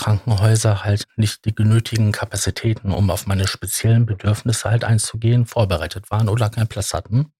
Krankenhäuser 0.00 0.82
halt 0.82 1.06
nicht 1.16 1.44
die 1.44 1.54
genötigen 1.54 2.10
Kapazitäten, 2.10 2.90
um 2.90 3.10
auf 3.10 3.26
meine 3.26 3.46
speziellen 3.46 4.06
Bedürfnisse 4.06 4.70
halt 4.70 4.82
einzugehen, 4.82 5.44
vorbereitet 5.44 6.10
waren 6.10 6.30
oder 6.30 6.48
keinen 6.48 6.68
Platz 6.68 6.94
hatten, 6.94 7.34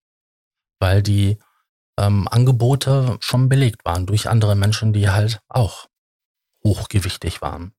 weil 0.79 1.03
die 1.03 1.39
ähm, 1.99 2.29
Angebote 2.29 3.17
schon 3.21 3.49
belegt 3.49 3.87
waren 3.87 4.05
durch 4.05 4.29
andere 4.29 4.57
Menschen, 4.57 4.93
die 4.93 5.09
halt 5.09 5.41
auch 5.49 5.87
hochgewichtig 6.63 7.41
waren. 7.41 7.73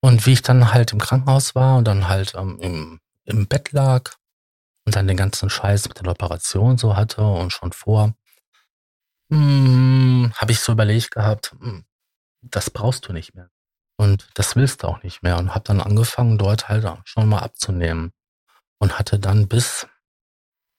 Und 0.00 0.24
wie 0.26 0.34
ich 0.34 0.42
dann 0.42 0.72
halt 0.72 0.92
im 0.92 1.00
Krankenhaus 1.00 1.56
war 1.56 1.78
und 1.78 1.88
dann 1.88 2.06
halt 2.06 2.34
ähm, 2.36 2.58
im, 2.60 3.00
im 3.24 3.48
Bett 3.48 3.72
lag 3.72 4.12
und 4.86 4.94
dann 4.94 5.08
den 5.08 5.16
ganzen 5.16 5.50
Scheiß 5.50 5.88
mit 5.88 5.98
der 5.98 6.12
Operation 6.12 6.78
so 6.78 6.94
hatte 6.94 7.22
und 7.22 7.52
schon 7.52 7.72
vor, 7.72 8.14
hm, 9.32 10.32
habe 10.36 10.52
ich 10.52 10.60
so 10.60 10.72
überlegt 10.72 11.10
gehabt, 11.10 11.56
hm, 11.58 11.84
das 12.42 12.70
brauchst 12.70 13.08
du 13.08 13.12
nicht 13.12 13.34
mehr. 13.34 13.50
Und 13.96 14.28
das 14.34 14.56
willst 14.56 14.82
du 14.82 14.88
auch 14.88 15.02
nicht 15.02 15.22
mehr. 15.22 15.36
Und 15.38 15.54
habe 15.54 15.64
dann 15.64 15.80
angefangen, 15.80 16.38
dort 16.38 16.68
halt 16.68 16.86
schon 17.04 17.28
mal 17.28 17.40
abzunehmen. 17.40 18.12
Und 18.78 18.98
hatte 18.98 19.18
dann 19.18 19.46
bis, 19.46 19.86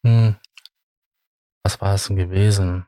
hm, 0.03 0.37
was 1.63 1.81
war 1.81 1.93
es 1.93 2.07
denn 2.07 2.15
gewesen? 2.15 2.87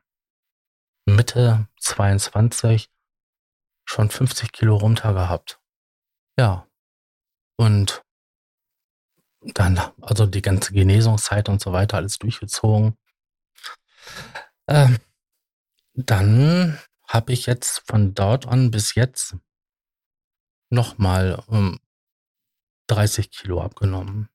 Mitte 1.06 1.68
22 1.80 2.90
schon 3.86 4.10
50 4.10 4.52
Kilo 4.52 4.76
runter 4.78 5.14
gehabt. 5.14 5.60
Ja. 6.40 6.68
Und 7.58 8.04
dann, 9.42 9.80
also 10.02 10.26
die 10.26 10.42
ganze 10.42 10.74
Genesungszeit 10.74 11.50
und 11.50 11.62
so 11.62 11.74
weiter, 11.74 11.98
alles 11.98 12.18
durchgezogen. 12.18 12.98
Ähm, 14.68 15.00
dann 15.94 16.80
habe 17.08 17.34
ich 17.34 17.46
jetzt 17.46 17.84
von 17.86 18.14
dort 18.14 18.48
an 18.48 18.72
bis 18.72 18.96
jetzt 18.96 19.36
nochmal 20.70 21.42
um 21.48 21.80
30 22.88 23.32
Kilo 23.32 23.62
abgenommen. 23.62 24.30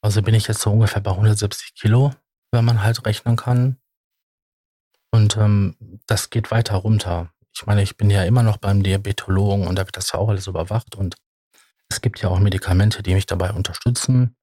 Also 0.00 0.22
bin 0.22 0.34
ich 0.34 0.46
jetzt 0.46 0.60
so 0.60 0.70
ungefähr 0.70 1.02
bei 1.02 1.10
170 1.10 1.74
Kilo, 1.74 2.14
wenn 2.52 2.64
man 2.64 2.82
halt 2.82 3.04
rechnen 3.06 3.36
kann. 3.36 3.78
Und 5.10 5.36
ähm, 5.36 5.76
das 6.06 6.30
geht 6.30 6.50
weiter 6.50 6.76
runter. 6.76 7.32
Ich 7.54 7.66
meine, 7.66 7.82
ich 7.82 7.96
bin 7.96 8.10
ja 8.10 8.24
immer 8.24 8.42
noch 8.42 8.56
beim 8.56 8.82
Diabetologen 8.82 9.66
und 9.66 9.76
da 9.76 9.86
wird 9.86 9.96
das 9.96 10.12
ja 10.12 10.18
auch 10.18 10.28
alles 10.28 10.46
überwacht 10.46 10.96
und 10.96 11.16
es 11.88 12.00
gibt 12.00 12.20
ja 12.20 12.28
auch 12.28 12.40
Medikamente, 12.40 13.02
die 13.02 13.14
mich 13.14 13.26
dabei 13.26 13.52
unterstützen, 13.52 14.36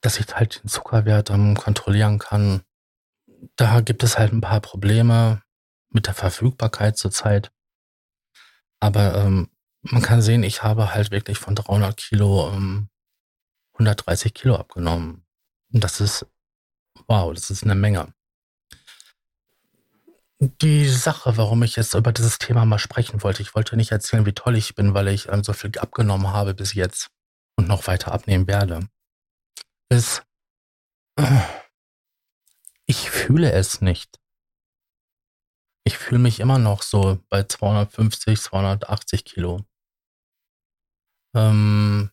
dass 0.00 0.18
ich 0.18 0.34
halt 0.34 0.62
den 0.62 0.68
Zuckerwert 0.68 1.30
ähm, 1.30 1.56
kontrollieren 1.56 2.18
kann. 2.18 2.62
Da 3.56 3.80
gibt 3.80 4.02
es 4.02 4.18
halt 4.18 4.32
ein 4.32 4.40
paar 4.40 4.60
Probleme 4.60 5.42
mit 5.90 6.06
der 6.06 6.14
Verfügbarkeit 6.14 6.96
zurzeit. 6.96 7.52
Aber 8.80 9.14
ähm, 9.16 9.50
man 9.82 10.02
kann 10.02 10.22
sehen, 10.22 10.42
ich 10.42 10.62
habe 10.62 10.94
halt 10.94 11.10
wirklich 11.10 11.38
von 11.38 11.54
300 11.54 11.96
Kilo 11.96 12.50
ähm, 12.52 12.88
130 13.74 14.34
Kilo 14.34 14.56
abgenommen. 14.56 15.24
Und 15.72 15.84
das 15.84 16.00
ist, 16.00 16.26
wow, 17.06 17.32
das 17.32 17.50
ist 17.50 17.64
eine 17.64 17.74
Menge. 17.74 18.12
Die 20.38 20.88
Sache, 20.88 21.36
warum 21.36 21.62
ich 21.62 21.76
jetzt 21.76 21.94
über 21.94 22.12
dieses 22.12 22.38
Thema 22.38 22.64
mal 22.64 22.78
sprechen 22.78 23.22
wollte, 23.22 23.42
ich 23.42 23.54
wollte 23.54 23.76
nicht 23.76 23.92
erzählen, 23.92 24.24
wie 24.24 24.32
toll 24.32 24.56
ich 24.56 24.74
bin, 24.74 24.94
weil 24.94 25.08
ich 25.08 25.28
ähm, 25.28 25.44
so 25.44 25.52
viel 25.52 25.70
abgenommen 25.78 26.28
habe 26.28 26.54
bis 26.54 26.74
jetzt 26.74 27.10
und 27.56 27.68
noch 27.68 27.86
weiter 27.86 28.12
abnehmen 28.12 28.46
werde, 28.46 28.88
ist, 29.90 30.22
ich 32.86 33.10
fühle 33.10 33.52
es 33.52 33.80
nicht. 33.82 34.18
Ich 35.90 35.98
fühle 35.98 36.20
mich 36.20 36.38
immer 36.38 36.60
noch 36.60 36.82
so 36.82 37.18
bei 37.30 37.42
250, 37.42 38.40
280 38.40 39.24
Kilo. 39.24 39.66
Ähm, 41.34 42.12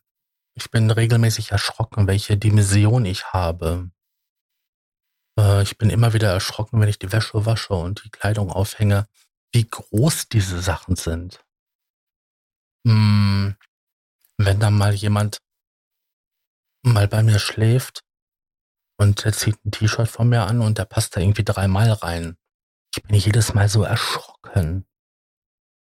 ich 0.56 0.72
bin 0.72 0.90
regelmäßig 0.90 1.52
erschrocken, 1.52 2.08
welche 2.08 2.38
Dimension 2.38 3.06
ich 3.06 3.34
habe. 3.34 3.92
Äh, 5.40 5.62
ich 5.62 5.78
bin 5.78 5.92
immer 5.92 6.14
wieder 6.14 6.34
erschrocken, 6.34 6.82
wenn 6.82 6.90
ich 6.90 6.98
die 6.98 7.12
Wäsche 7.12 7.46
wasche 7.46 7.76
und 7.76 8.04
die 8.04 8.10
Kleidung 8.10 8.52
aufhänge, 8.52 9.08
wie 9.54 9.68
groß 9.68 10.28
diese 10.28 10.60
Sachen 10.60 10.96
sind. 10.96 11.46
Hm, 12.88 13.58
wenn 14.38 14.60
dann 14.60 14.76
mal 14.76 14.96
jemand 14.96 15.38
mal 16.84 17.08
bei 17.08 17.22
mir 17.22 17.38
schläft 17.38 18.04
und 19.00 19.24
er 19.24 19.34
zieht 19.34 19.64
ein 19.64 19.70
T-Shirt 19.70 20.08
von 20.08 20.30
mir 20.30 20.48
an 20.48 20.62
und 20.62 20.80
der 20.80 20.86
passt 20.86 21.16
da 21.16 21.22
irgendwie 21.22 21.46
dreimal 21.46 21.92
rein. 21.92 22.40
Ich 22.96 23.04
bin 23.04 23.16
jedes 23.16 23.54
Mal 23.54 23.70
so 23.70 23.84
erschrocken. 23.84 24.86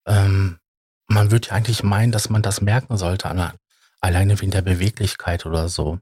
Ähm, 0.07 0.59
man 1.07 1.31
würde 1.31 1.49
ja 1.49 1.55
eigentlich 1.55 1.83
meinen, 1.83 2.13
dass 2.13 2.29
man 2.29 2.43
das 2.43 2.61
merken 2.61 2.97
sollte, 2.97 3.29
alleine 4.01 4.41
wegen 4.41 4.51
der 4.51 4.63
Beweglichkeit 4.63 5.47
oder 5.47 5.69
so. 5.69 5.99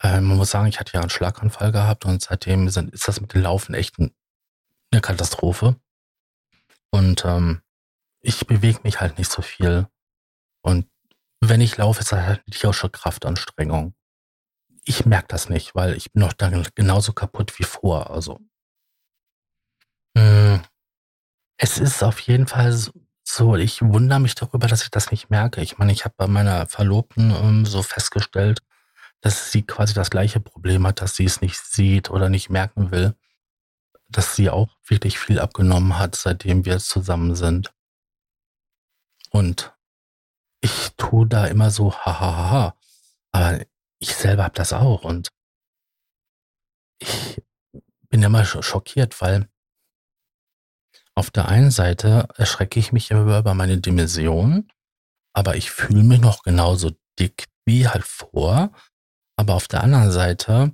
Äh, 0.00 0.20
man 0.20 0.36
muss 0.36 0.50
sagen, 0.50 0.66
ich 0.66 0.80
hatte 0.80 0.94
ja 0.94 1.00
einen 1.00 1.10
Schlaganfall 1.10 1.72
gehabt 1.72 2.04
und 2.04 2.22
seitdem 2.22 2.68
sind, 2.68 2.92
ist 2.92 3.06
das 3.06 3.20
mit 3.20 3.32
dem 3.34 3.42
Laufen 3.42 3.74
echt 3.74 3.98
eine 3.98 5.00
Katastrophe. 5.00 5.76
Und 6.90 7.24
ähm, 7.24 7.62
ich 8.20 8.46
bewege 8.46 8.80
mich 8.82 9.00
halt 9.00 9.18
nicht 9.18 9.30
so 9.30 9.42
viel. 9.42 9.86
Und 10.60 10.86
wenn 11.40 11.60
ich 11.60 11.76
laufe, 11.76 12.00
ist 12.00 12.12
das 12.12 12.20
halt 12.20 12.46
nicht 12.46 12.64
auch 12.66 12.74
schon 12.74 12.92
Kraftanstrengung. 12.92 13.94
Ich 14.84 15.06
merke 15.06 15.28
das 15.28 15.48
nicht, 15.48 15.74
weil 15.74 15.96
ich 15.96 16.12
bin 16.12 16.20
noch 16.20 16.32
dann 16.32 16.66
genauso 16.74 17.12
kaputt 17.12 17.58
wie 17.58 17.64
vor. 17.64 18.10
Also 18.10 18.40
es 20.14 21.78
ist 21.78 22.02
auf 22.02 22.18
jeden 22.20 22.46
Fall 22.46 22.76
so, 23.24 23.56
ich 23.56 23.82
wundere 23.82 24.20
mich 24.20 24.34
darüber, 24.34 24.66
dass 24.66 24.82
ich 24.82 24.90
das 24.90 25.10
nicht 25.10 25.30
merke. 25.30 25.62
Ich 25.62 25.78
meine, 25.78 25.92
ich 25.92 26.04
habe 26.04 26.14
bei 26.16 26.26
meiner 26.26 26.66
Verlobten 26.66 27.30
ähm, 27.30 27.64
so 27.64 27.82
festgestellt, 27.82 28.60
dass 29.20 29.52
sie 29.52 29.62
quasi 29.62 29.94
das 29.94 30.10
gleiche 30.10 30.40
Problem 30.40 30.86
hat, 30.86 31.00
dass 31.00 31.14
sie 31.14 31.24
es 31.24 31.40
nicht 31.40 31.58
sieht 31.58 32.10
oder 32.10 32.28
nicht 32.28 32.50
merken 32.50 32.90
will, 32.90 33.14
dass 34.08 34.34
sie 34.34 34.50
auch 34.50 34.76
wirklich 34.84 35.18
viel 35.18 35.38
abgenommen 35.38 35.98
hat, 35.98 36.16
seitdem 36.16 36.64
wir 36.64 36.78
zusammen 36.80 37.36
sind. 37.36 37.72
Und 39.30 39.72
ich 40.60 40.90
tue 40.96 41.26
da 41.26 41.46
immer 41.46 41.70
so, 41.70 41.94
hahaha. 41.94 42.76
Aber 43.30 43.60
ich 44.00 44.14
selber 44.14 44.44
habe 44.44 44.54
das 44.54 44.72
auch 44.72 45.04
und 45.04 45.28
ich 46.98 47.40
bin 48.10 48.22
immer 48.22 48.44
schockiert, 48.44 49.20
weil 49.20 49.48
auf 51.14 51.30
der 51.30 51.48
einen 51.48 51.70
Seite 51.70 52.28
erschrecke 52.36 52.80
ich 52.80 52.92
mich 52.92 53.10
immer 53.10 53.38
über 53.38 53.54
meine 53.54 53.78
Dimension, 53.78 54.68
aber 55.34 55.56
ich 55.56 55.70
fühle 55.70 56.02
mich 56.02 56.20
noch 56.20 56.42
genauso 56.42 56.92
dick 57.18 57.46
wie 57.64 57.88
halt 57.88 58.04
vor 58.04 58.72
aber 59.36 59.54
auf 59.54 59.68
der 59.68 59.82
anderen 59.82 60.10
Seite 60.10 60.72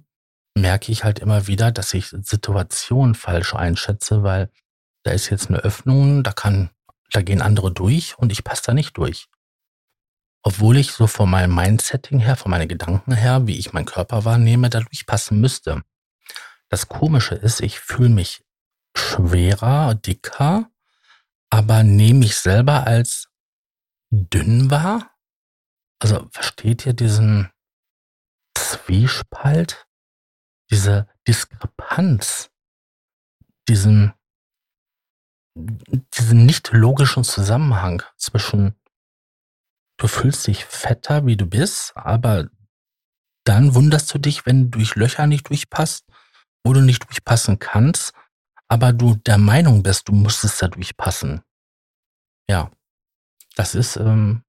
merke 0.55 0.90
ich 0.92 1.05
halt 1.05 1.20
immer 1.20 1.46
wieder, 1.46 1.70
dass 1.70 1.94
ich 1.94 2.09
Situationen 2.09 3.14
falsch 3.14 3.55
einschätze, 3.55 4.22
weil 4.22 4.51
da 5.05 5.12
ist 5.12 5.31
jetzt 5.31 5.48
eine 5.48 5.59
Öffnung, 5.59 6.22
da 6.22 6.33
kann, 6.33 6.70
da 7.12 7.22
gehen 7.22 7.40
andere 7.40 7.72
durch 7.72 8.18
und 8.18 8.33
ich 8.33 8.44
passe 8.44 8.62
da 8.66 8.74
nicht 8.74 8.96
durch. 8.98 9.29
Obwohl 10.42 10.77
ich 10.77 10.92
so 10.92 11.07
von 11.07 11.31
meinem 11.31 11.55
Mindsetting 11.55 12.18
her, 12.18 12.37
von 12.37 12.51
meinen 12.51 12.68
Gedanken 12.68 13.12
her, 13.12 13.46
wie 13.46 13.59
ich 13.59 13.72
meinen 13.72 13.87
Körper 13.87 14.24
wahrnehme, 14.24 14.70
da 14.70 14.81
durchpassen 14.81 15.40
müsste. 15.40 15.83
Das 16.68 16.88
Komische 16.88 17.35
ist, 17.35 17.61
ich 17.61 17.81
fühle 17.81 18.11
mich 18.11 18.42
schwerer, 18.98 19.94
dicker, 19.94 20.70
aber 21.50 21.82
nehme 21.82 22.20
mich 22.20 22.37
selber 22.37 22.87
als 22.87 23.28
dünn 24.11 24.70
wahr. 24.70 25.11
Also 26.00 26.28
versteht 26.30 26.87
ihr 26.87 26.92
diesen, 26.92 27.50
Zwiespalt, 28.58 29.87
diese 30.70 31.08
Diskrepanz, 31.26 32.50
diesen, 33.68 34.12
diesen 35.54 36.44
nicht 36.44 36.72
logischen 36.72 37.24
Zusammenhang 37.24 38.02
zwischen 38.16 38.74
du 39.98 40.08
fühlst 40.08 40.46
dich 40.46 40.64
fetter, 40.64 41.26
wie 41.26 41.37
du 41.37 41.46
bist, 41.46 41.92
aber 41.96 42.48
dann 43.44 43.74
wunderst 43.74 44.12
du 44.12 44.18
dich, 44.18 44.46
wenn 44.46 44.70
du 44.70 44.78
durch 44.78 44.94
Löcher 44.94 45.26
nicht 45.26 45.48
durchpasst, 45.48 46.06
wo 46.64 46.72
du 46.72 46.80
nicht 46.80 47.04
durchpassen 47.04 47.58
kannst, 47.58 48.12
aber 48.68 48.92
du 48.92 49.14
der 49.16 49.38
Meinung 49.38 49.83
bist, 49.83 50.09
du 50.09 50.12
musstest 50.12 50.62
da 50.62 50.68
durchpassen. 50.68 51.42
Ja, 52.48 52.70
das 53.57 53.74
ist 53.74 53.96
ähm, 53.96 54.44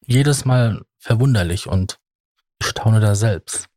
jedes 0.00 0.44
Mal 0.44 0.84
verwunderlich 0.98 1.66
und 1.66 2.00
ich 2.60 2.66
staune 2.66 3.00
da 3.00 3.14
selbst. 3.14 3.68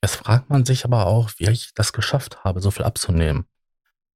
Es 0.00 0.16
fragt 0.16 0.50
man 0.50 0.64
sich 0.64 0.84
aber 0.84 1.06
auch, 1.06 1.30
wie 1.36 1.48
ich 1.48 1.74
das 1.74 1.92
geschafft 1.92 2.42
habe, 2.44 2.60
so 2.60 2.70
viel 2.70 2.84
abzunehmen. 2.84 3.46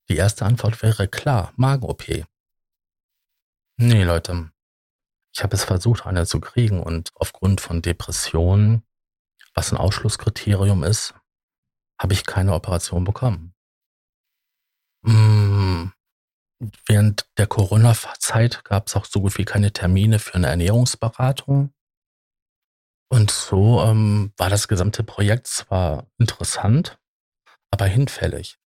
Die 0.08 0.16
erste 0.16 0.44
Antwort 0.44 0.82
wäre 0.82 1.06
klar, 1.06 1.52
Magen-OP. 1.56 2.26
Nee, 3.76 4.04
Leute. 4.04 4.50
Ich 5.32 5.42
habe 5.42 5.54
es 5.54 5.64
versucht, 5.64 6.06
eine 6.06 6.26
zu 6.26 6.40
kriegen 6.40 6.82
und 6.82 7.10
aufgrund 7.14 7.60
von 7.60 7.82
Depressionen, 7.82 8.82
was 9.54 9.70
ein 9.70 9.76
Ausschlusskriterium 9.76 10.82
ist, 10.82 11.14
habe 11.98 12.14
ich 12.14 12.24
keine 12.24 12.54
Operation 12.54 13.04
bekommen. 13.04 13.55
Mmh. 15.06 15.92
Während 16.86 17.26
der 17.36 17.46
Corona-Zeit 17.46 18.64
gab 18.64 18.86
es 18.86 18.96
auch 18.96 19.04
so 19.04 19.20
gut 19.20 19.36
wie 19.38 19.44
keine 19.44 19.72
Termine 19.72 20.18
für 20.18 20.34
eine 20.34 20.48
Ernährungsberatung. 20.48 21.72
Und 23.08 23.30
so 23.30 23.82
ähm, 23.82 24.32
war 24.36 24.50
das 24.50 24.66
gesamte 24.66 25.04
Projekt 25.04 25.46
zwar 25.46 26.06
interessant, 26.18 26.98
aber 27.70 27.86
hinfällig. 27.86 28.58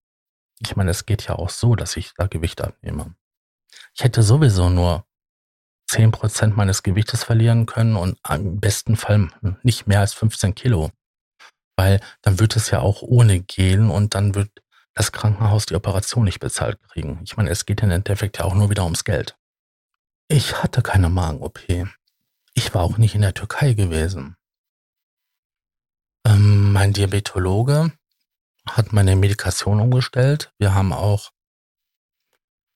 Ich 0.60 0.76
meine, 0.76 0.90
es 0.90 1.04
geht 1.04 1.26
ja 1.26 1.34
auch 1.36 1.50
so, 1.50 1.74
dass 1.74 1.96
ich 1.96 2.12
da 2.16 2.26
Gewicht 2.26 2.60
abnehme. 2.60 3.14
Ich 3.94 4.04
hätte 4.04 4.22
sowieso 4.22 4.70
nur 4.70 5.04
zehn 5.88 6.12
Prozent 6.12 6.56
meines 6.56 6.82
Gewichtes 6.82 7.24
verlieren 7.24 7.66
können 7.66 7.96
und 7.96 8.18
im 8.28 8.60
besten 8.60 8.96
Fall 8.96 9.30
nicht 9.62 9.86
mehr 9.86 10.00
als 10.00 10.14
15 10.14 10.54
Kilo. 10.54 10.90
Weil 11.76 12.00
dann 12.22 12.38
wird 12.38 12.56
es 12.56 12.70
ja 12.70 12.80
auch 12.80 13.02
ohne 13.02 13.40
gehen 13.40 13.90
und 13.90 14.14
dann 14.14 14.34
wird 14.34 14.59
das 14.94 15.12
Krankenhaus 15.12 15.66
die 15.66 15.74
Operation 15.74 16.24
nicht 16.24 16.40
bezahlt 16.40 16.80
kriegen. 16.88 17.20
Ich 17.24 17.36
meine, 17.36 17.50
es 17.50 17.66
geht 17.66 17.82
im 17.82 17.90
Endeffekt 17.90 18.38
ja 18.38 18.44
auch 18.44 18.54
nur 18.54 18.70
wieder 18.70 18.84
ums 18.84 19.04
Geld. 19.04 19.36
Ich 20.28 20.62
hatte 20.62 20.82
keine 20.82 21.08
Magen-OP. 21.08 21.60
Ich 22.54 22.74
war 22.74 22.82
auch 22.82 22.98
nicht 22.98 23.14
in 23.14 23.22
der 23.22 23.34
Türkei 23.34 23.74
gewesen. 23.74 24.36
Ähm, 26.24 26.72
mein 26.72 26.92
Diabetologe 26.92 27.92
hat 28.68 28.92
meine 28.92 29.16
Medikation 29.16 29.80
umgestellt. 29.80 30.52
Wir 30.58 30.74
haben 30.74 30.92
auch 30.92 31.30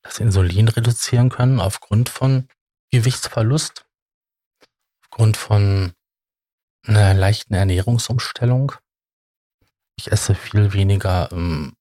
das 0.02 0.18
Insulin 0.18 0.68
reduzieren 0.68 1.30
können 1.30 1.60
aufgrund 1.60 2.08
von 2.08 2.48
Gewichtsverlust, 2.90 3.86
aufgrund 5.02 5.36
von 5.36 5.92
einer 6.86 7.14
leichten 7.14 7.54
Ernährungsumstellung. 7.54 8.72
Ich 9.96 10.12
esse 10.12 10.34
viel 10.34 10.72
weniger 10.72 11.30
ähm, 11.32 11.74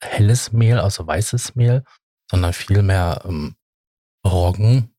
helles 0.00 0.52
Mehl, 0.52 0.78
also 0.78 1.06
weißes 1.06 1.54
Mehl, 1.54 1.84
sondern 2.30 2.52
viel 2.52 2.82
mehr 2.82 3.22
ähm, 3.24 3.56
Roggen, 4.24 4.94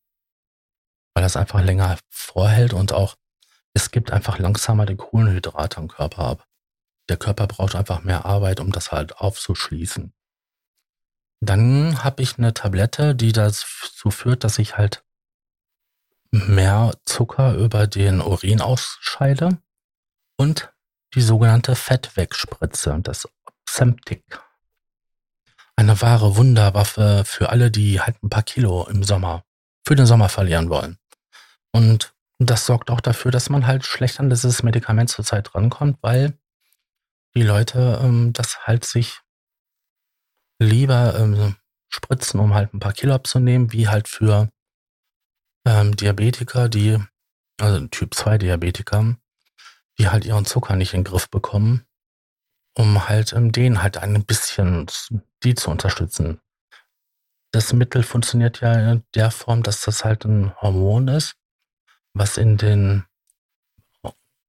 weil 1.14 1.24
das 1.24 1.38
einfach 1.38 1.62
länger 1.62 1.98
vorhält 2.10 2.74
und 2.74 2.94
auch 2.94 3.16
es 3.74 3.92
gibt 3.92 4.12
einfach 4.12 4.40
langsamer 4.40 4.86
die 4.86 4.96
Kohlenhydrate 4.96 5.78
am 5.78 5.88
Körper 5.88 6.24
ab. 6.24 6.48
Der 7.08 7.18
Körper 7.18 7.48
braucht 7.48 7.76
einfach 7.76 8.04
mehr 8.04 8.26
Arbeit, 8.26 8.60
um 8.60 8.72
das 8.72 8.92
halt 8.92 9.18
aufzuschließen. 9.18 10.14
Dann 11.42 12.04
habe 12.04 12.22
ich 12.22 12.38
eine 12.38 12.54
Tablette, 12.54 13.16
die 13.16 13.32
dazu 13.32 14.12
führt, 14.12 14.44
dass 14.44 14.60
ich 14.60 14.78
halt 14.78 15.04
mehr 16.32 16.92
Zucker 17.06 17.56
über 17.56 17.88
den 17.88 18.22
Urin 18.22 18.62
ausscheide 18.62 19.58
und 20.38 20.72
die 21.16 21.22
sogenannte 21.22 21.76
Fettwegspritze, 21.76 23.00
das 23.02 23.28
Semtic. 23.68 24.42
Eine 25.80 26.02
wahre 26.02 26.36
Wunderwaffe 26.36 27.24
für 27.26 27.52
alle, 27.52 27.72
die 27.72 28.02
halt 28.02 28.22
ein 28.22 28.30
paar 28.30 28.44
Kilo 28.44 28.86
im 28.90 29.02
Sommer, 29.02 29.46
für 29.88 29.96
den 29.96 30.06
Sommer 30.06 30.28
verlieren 30.28 30.70
wollen. 30.70 30.98
Und 31.72 32.14
das 32.38 32.66
sorgt 32.66 32.92
auch 32.92 33.00
dafür, 33.00 33.32
dass 33.32 33.50
man 33.50 33.66
halt 33.66 33.86
schlecht 33.86 34.20
an 34.20 34.30
dieses 34.30 34.62
Medikament 34.62 35.10
zurzeit 35.10 35.56
rankommt, 35.56 35.98
weil 36.02 36.38
die 37.34 37.44
Leute 37.44 37.98
ähm, 38.04 38.34
das 38.34 38.68
halt 38.68 38.84
sich 38.84 39.22
lieber 40.62 41.18
ähm, 41.18 41.56
spritzen, 41.88 42.42
um 42.42 42.56
halt 42.56 42.74
ein 42.74 42.82
paar 42.82 42.92
Kilo 42.92 43.14
abzunehmen, 43.14 43.72
wie 43.72 43.88
halt 43.88 44.10
für 44.10 44.50
ähm, 45.66 45.96
Diabetiker, 45.96 46.68
die, 46.68 46.98
also 47.58 47.88
Typ 47.88 48.16
2 48.16 48.38
Diabetiker, 48.38 49.16
die 49.98 50.10
halt 50.10 50.26
ihren 50.26 50.44
Zucker 50.44 50.76
nicht 50.76 50.94
in 50.94 51.06
den 51.06 51.10
Griff 51.10 51.30
bekommen, 51.30 51.86
um 52.78 53.08
halt 53.08 53.34
ähm, 53.34 53.52
denen 53.52 53.82
halt 53.84 53.98
ein 53.98 54.26
bisschen 54.26 54.88
die 55.44 55.56
zu 55.56 55.70
unterstützen. 55.70 56.40
Das 57.52 57.74
Mittel 57.74 58.04
funktioniert 58.04 58.62
ja 58.62 58.92
in 58.92 59.04
der 59.16 59.32
Form, 59.32 59.64
dass 59.64 59.82
das 59.82 60.06
halt 60.06 60.26
ein 60.26 60.54
Hormon 60.62 61.08
ist, 61.08 61.36
was 62.14 62.38
in 62.38 62.58
den 62.58 63.06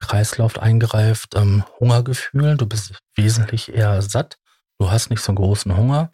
Kreislauf 0.00 0.58
eingreift, 0.58 1.34
ähm, 1.36 1.64
Hungergefühl. 1.78 2.56
Du 2.56 2.66
bist 2.66 2.98
wesentlich 3.14 3.72
eher 3.72 4.02
satt. 4.02 4.38
Du 4.78 4.90
hast 4.90 5.10
nicht 5.10 5.22
so 5.22 5.30
einen 5.30 5.36
großen 5.36 5.76
Hunger. 5.76 6.12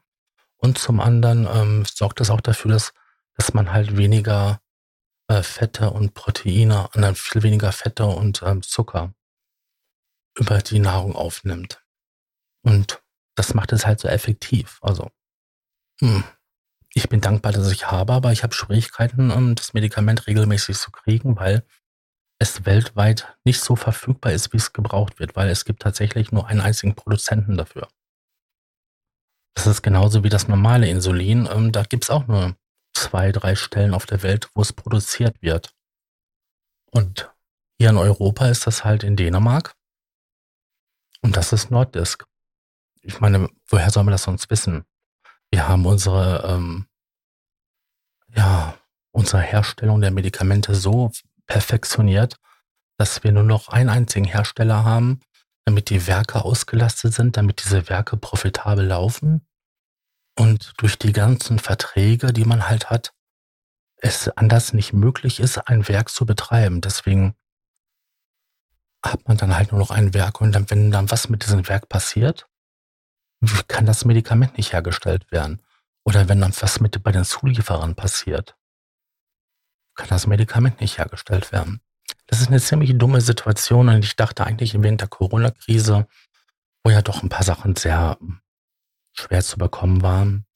Und 0.56 0.78
zum 0.78 1.00
anderen 1.00 1.46
ähm, 1.52 1.84
sorgt 1.84 2.20
das 2.20 2.30
auch 2.30 2.40
dafür, 2.40 2.72
dass, 2.72 2.92
dass 3.36 3.54
man 3.54 3.72
halt 3.72 3.96
weniger 3.96 4.60
äh, 5.28 5.42
Fette 5.42 5.90
und 5.90 6.14
Proteine, 6.14 6.88
viel 7.14 7.42
weniger 7.42 7.72
Fette 7.72 8.06
und 8.06 8.42
ähm, 8.42 8.62
Zucker 8.62 9.14
über 10.38 10.58
die 10.58 10.78
Nahrung 10.78 11.14
aufnimmt. 11.14 11.85
Und 12.66 13.00
das 13.36 13.54
macht 13.54 13.72
es 13.72 13.86
halt 13.86 14.00
so 14.00 14.08
effektiv. 14.08 14.78
Also, 14.82 15.10
mh. 16.00 16.16
Hm, 16.16 16.24
ich 16.94 17.10
bin 17.10 17.20
dankbar, 17.20 17.52
dass 17.52 17.70
ich 17.70 17.90
habe, 17.90 18.14
aber 18.14 18.32
ich 18.32 18.42
habe 18.42 18.54
Schwierigkeiten, 18.54 19.30
um 19.30 19.54
das 19.54 19.74
Medikament 19.74 20.26
regelmäßig 20.26 20.78
zu 20.78 20.90
kriegen, 20.90 21.36
weil 21.36 21.62
es 22.38 22.64
weltweit 22.64 23.36
nicht 23.44 23.60
so 23.60 23.76
verfügbar 23.76 24.32
ist, 24.32 24.52
wie 24.54 24.56
es 24.56 24.72
gebraucht 24.72 25.18
wird, 25.18 25.36
weil 25.36 25.50
es 25.50 25.66
gibt 25.66 25.82
tatsächlich 25.82 26.32
nur 26.32 26.46
einen 26.46 26.62
einzigen 26.62 26.94
Produzenten 26.94 27.58
dafür. 27.58 27.88
Das 29.54 29.66
ist 29.66 29.82
genauso 29.82 30.24
wie 30.24 30.30
das 30.30 30.48
normale 30.48 30.88
Insulin. 30.88 31.46
Ähm, 31.50 31.70
da 31.70 31.82
gibt 31.82 32.04
es 32.04 32.10
auch 32.10 32.26
nur 32.26 32.56
zwei, 32.94 33.30
drei 33.30 33.56
Stellen 33.56 33.94
auf 33.94 34.06
der 34.06 34.22
Welt, 34.22 34.48
wo 34.54 34.62
es 34.62 34.72
produziert 34.72 35.40
wird. 35.42 35.74
Und 36.90 37.30
hier 37.78 37.90
in 37.90 37.98
Europa 37.98 38.48
ist 38.48 38.66
das 38.66 38.84
halt 38.84 39.04
in 39.04 39.16
Dänemark. 39.16 39.74
Und 41.20 41.36
das 41.36 41.52
ist 41.52 41.70
Norddisk. 41.70 42.26
Ich 43.06 43.20
meine, 43.20 43.48
woher 43.68 43.90
soll 43.90 44.02
man 44.02 44.12
das 44.12 44.24
sonst 44.24 44.50
wissen? 44.50 44.84
Wir 45.50 45.68
haben 45.68 45.86
unsere, 45.86 46.44
ähm, 46.44 46.86
ja, 48.34 48.76
unsere 49.12 49.40
Herstellung 49.40 50.00
der 50.00 50.10
Medikamente 50.10 50.74
so 50.74 51.12
perfektioniert, 51.46 52.36
dass 52.98 53.22
wir 53.22 53.30
nur 53.30 53.44
noch 53.44 53.68
einen 53.68 53.90
einzigen 53.90 54.26
Hersteller 54.26 54.84
haben, 54.84 55.20
damit 55.64 55.88
die 55.88 56.08
Werke 56.08 56.44
ausgelastet 56.44 57.14
sind, 57.14 57.36
damit 57.36 57.64
diese 57.64 57.88
Werke 57.88 58.16
profitabel 58.16 58.84
laufen. 58.84 59.46
Und 60.36 60.72
durch 60.78 60.98
die 60.98 61.12
ganzen 61.12 61.60
Verträge, 61.60 62.32
die 62.32 62.44
man 62.44 62.68
halt 62.68 62.90
hat, 62.90 63.12
es 63.98 64.28
anders 64.28 64.72
nicht 64.72 64.92
möglich 64.92 65.38
ist, 65.38 65.58
ein 65.58 65.86
Werk 65.86 66.08
zu 66.10 66.26
betreiben. 66.26 66.80
Deswegen 66.80 67.36
hat 69.04 69.28
man 69.28 69.36
dann 69.36 69.56
halt 69.56 69.70
nur 69.70 69.78
noch 69.78 69.92
ein 69.92 70.12
Werk 70.12 70.40
und 70.40 70.52
dann, 70.52 70.68
wenn 70.70 70.90
dann 70.90 71.10
was 71.10 71.28
mit 71.28 71.44
diesem 71.44 71.68
Werk 71.68 71.88
passiert, 71.88 72.48
kann 73.68 73.86
das 73.86 74.04
Medikament 74.04 74.56
nicht 74.56 74.72
hergestellt 74.72 75.30
werden. 75.30 75.62
Oder 76.04 76.28
wenn 76.28 76.40
dann 76.40 76.54
was 76.60 76.80
mit 76.80 77.02
bei 77.02 77.12
den 77.12 77.24
Zulieferern 77.24 77.94
passiert, 77.94 78.56
kann 79.94 80.08
das 80.08 80.26
Medikament 80.26 80.80
nicht 80.80 80.98
hergestellt 80.98 81.52
werden. 81.52 81.80
Das 82.26 82.40
ist 82.40 82.48
eine 82.48 82.60
ziemlich 82.60 82.96
dumme 82.96 83.20
Situation 83.20 83.88
und 83.88 84.04
ich 84.04 84.16
dachte 84.16 84.46
eigentlich 84.46 84.80
während 84.80 85.00
der 85.00 85.08
Corona-Krise, 85.08 86.06
wo 86.84 86.90
ja 86.90 87.02
doch 87.02 87.22
ein 87.22 87.28
paar 87.28 87.42
Sachen 87.42 87.74
sehr 87.76 88.18
schwer 89.12 89.42
zu 89.42 89.58
bekommen 89.58 90.02
waren, 90.02 90.46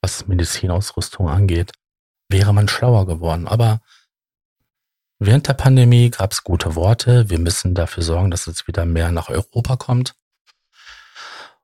was 0.00 0.26
Medizinausrüstung 0.28 1.28
angeht, 1.28 1.72
wäre 2.28 2.52
man 2.52 2.68
schlauer 2.68 3.06
geworden. 3.06 3.48
Aber 3.48 3.80
während 5.18 5.48
der 5.48 5.54
Pandemie 5.54 6.10
gab 6.10 6.32
es 6.32 6.44
gute 6.44 6.74
Worte. 6.74 7.30
Wir 7.30 7.38
müssen 7.38 7.74
dafür 7.74 8.02
sorgen, 8.02 8.30
dass 8.30 8.46
es 8.46 8.68
wieder 8.68 8.84
mehr 8.84 9.10
nach 9.10 9.28
Europa 9.28 9.76
kommt. 9.76 10.14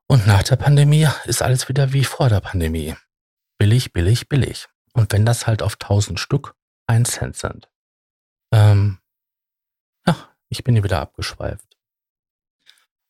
Und 0.07 0.27
nach 0.27 0.43
der 0.43 0.55
Pandemie 0.55 1.07
ist 1.25 1.41
alles 1.41 1.67
wieder 1.67 1.93
wie 1.93 2.03
vor 2.03 2.29
der 2.29 2.41
Pandemie. 2.41 2.95
Billig, 3.57 3.91
billig, 3.93 4.29
billig. 4.29 4.67
Und 4.93 5.11
wenn 5.11 5.25
das 5.25 5.47
halt 5.47 5.61
auf 5.61 5.73
1000 5.73 6.19
Stück 6.19 6.55
ein 6.87 7.05
Cent 7.05 7.35
sind. 7.35 7.69
Ähm, 8.51 8.99
ja, 10.05 10.15
ich 10.49 10.63
bin 10.63 10.75
hier 10.75 10.83
wieder 10.83 11.01
abgeschweift. 11.01 11.77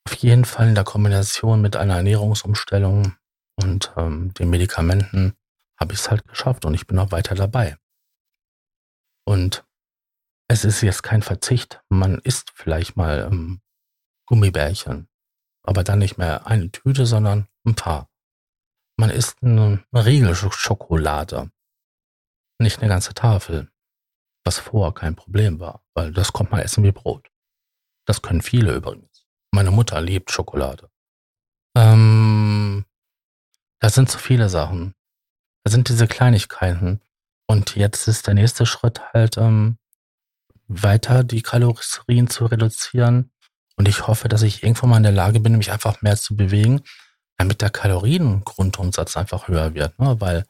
Auf 0.08 0.16
jeden 0.16 0.46
Fall 0.46 0.70
in 0.70 0.76
der 0.76 0.84
Kombination 0.84 1.62
mit 1.62 1.76
einer 1.76 1.98
Ernährungsumstellung 1.98 3.16
und 3.62 3.94
ähm, 3.98 4.34
den 4.36 4.50
Medikamenten 4.50 5.36
habe 5.78 5.94
ich 5.94 6.00
es 6.00 6.10
halt 6.10 6.28
geschafft 6.28 6.66
und 6.66 6.74
ich 6.74 6.88
bin 6.88 7.00
auch 7.00 7.12
weiter 7.12 7.36
dabei. 7.36 7.78
Und 9.26 9.66
es 10.48 10.64
ist 10.64 10.82
jetzt 10.82 11.04
kein 11.04 11.24
Verzicht. 11.24 11.82
Man 11.90 12.20
isst 12.20 12.52
vielleicht 12.54 12.96
mal 12.96 13.28
ähm, 13.32 13.62
Gummibärchen 14.28 15.10
aber 15.65 15.84
dann 15.84 15.99
nicht 15.99 16.17
mehr 16.17 16.47
eine 16.47 16.71
Tüte, 16.71 17.06
sondern 17.06 17.47
ein 17.65 17.75
paar. 17.75 18.10
Man 18.97 19.10
isst 19.10 19.41
eine, 19.41 19.84
eine 19.91 20.06
Riegelschokolade, 20.06 21.51
nicht 22.60 22.80
eine 22.80 22.88
ganze 22.89 23.13
Tafel, 23.13 23.69
was 24.45 24.60
vorher 24.60 24.93
kein 24.93 25.15
Problem 25.15 25.60
war, 25.60 25.84
weil 25.93 26.13
das 26.13 26.32
kommt 26.32 26.51
man 26.51 26.62
essen 26.62 26.84
wie 26.84 26.91
Brot. 26.91 27.30
Das 28.06 28.21
können 28.21 28.41
viele 28.41 28.73
übrigens. 28.73 29.25
Meine 29.51 29.71
Mutter 29.71 29.99
liebt 29.99 30.32
Schokolade. 30.32 30.89
Ähm, 31.75 32.86
das 33.80 33.95
sind 33.95 34.10
so 34.10 34.17
viele 34.17 34.49
Sachen. 34.49 34.93
Das 35.63 35.73
sind 35.73 35.89
diese 35.89 36.08
Kleinigkeiten. 36.08 37.01
Und 37.47 37.75
jetzt 37.75 38.08
ist 38.08 38.28
der 38.28 38.34
nächste 38.34 38.65
Schritt 38.65 39.01
halt 39.13 39.38
ähm, 39.38 39.78
weiter 40.67 41.23
die 41.23 41.41
Kalorien 41.41 42.28
zu 42.28 42.45
reduzieren 42.45 43.32
und 43.78 43.88
ich 43.88 44.08
hoffe, 44.08 44.28
dass 44.28 44.42
ich 44.42 44.64
irgendwann 44.64 44.90
mal 44.90 44.98
in 44.98 45.04
der 45.04 45.12
Lage 45.12 45.40
bin, 45.40 45.58
mich 45.58 45.72
einfach 45.72 46.02
mehr 46.02 46.18
zu 46.18 46.36
bewegen, 46.36 46.82
damit 47.38 47.62
der 47.62 47.70
Kaloriengrundumsatz 47.70 49.18
einfach 49.18 49.48
höher 49.48 49.74
wird. 49.74 50.00
Ne? 50.00 50.20
Weil 50.22 50.46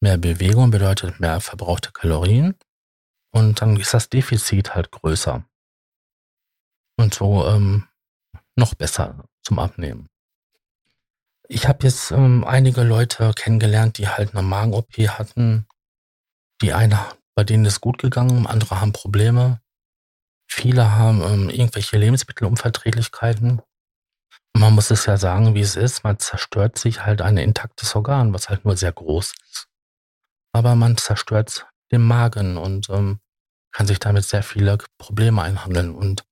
mehr 0.00 0.18
Bewegung 0.18 0.70
bedeutet 0.70 1.20
mehr 1.20 1.40
verbrauchte 1.40 1.92
Kalorien 1.92 2.54
und 3.30 3.60
dann 3.60 3.76
ist 3.76 3.94
das 3.94 4.08
Defizit 4.08 4.74
halt 4.74 4.90
größer. 4.90 5.44
Und 6.98 7.14
so 7.14 7.46
ähm, 7.46 7.88
noch 8.56 8.74
besser 8.74 9.24
zum 9.42 9.58
Abnehmen. 9.58 10.08
Ich 11.48 11.68
habe 11.68 11.84
jetzt 11.84 12.10
ähm, 12.10 12.44
einige 12.44 12.82
Leute 12.82 13.32
kennengelernt, 13.34 13.98
die 13.98 14.08
halt 14.08 14.34
eine 14.34 14.42
Magen-OP 14.42 14.92
hatten. 15.08 15.66
Die 16.60 16.72
eine, 16.72 16.98
bei 17.34 17.44
denen 17.44 17.64
ist 17.66 17.80
gut 17.80 17.98
gegangen, 17.98 18.46
andere 18.46 18.80
haben 18.80 18.92
Probleme. 18.92 19.60
Viele 20.56 20.92
haben 20.92 21.22
ähm, 21.22 21.50
irgendwelche 21.50 21.98
Lebensmittelunverträglichkeiten. 21.98 23.60
Man 24.56 24.72
muss 24.74 24.90
es 24.90 25.04
ja 25.04 25.18
sagen, 25.18 25.54
wie 25.54 25.60
es 25.60 25.76
ist. 25.76 26.02
Man 26.02 26.18
zerstört 26.18 26.78
sich 26.78 27.04
halt 27.04 27.20
ein 27.20 27.36
intaktes 27.36 27.94
Organ, 27.94 28.32
was 28.32 28.48
halt 28.48 28.64
nur 28.64 28.74
sehr 28.74 28.92
groß 28.92 29.34
ist. 29.50 29.68
Aber 30.54 30.74
man 30.74 30.96
zerstört 30.96 31.66
den 31.92 32.00
Magen 32.00 32.56
und 32.56 32.88
ähm, 32.88 33.20
kann 33.70 33.86
sich 33.86 33.98
damit 33.98 34.24
sehr 34.24 34.42
viele 34.42 34.78
Probleme 34.96 35.42
einhandeln. 35.42 35.94
Und 35.94 36.24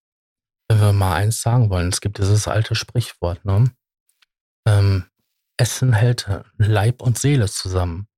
wenn 0.68 0.80
wir 0.80 0.94
mal 0.94 1.16
eins 1.16 1.42
sagen 1.42 1.68
wollen, 1.68 1.90
es 1.90 2.00
gibt 2.00 2.16
dieses 2.16 2.48
alte 2.48 2.74
Sprichwort, 2.74 3.44
ne? 3.44 3.70
Ähm, 4.66 5.04
Essen 5.58 5.92
hält 5.92 6.26
Leib 6.56 7.02
und 7.02 7.18
Seele 7.18 7.46
zusammen. 7.46 8.08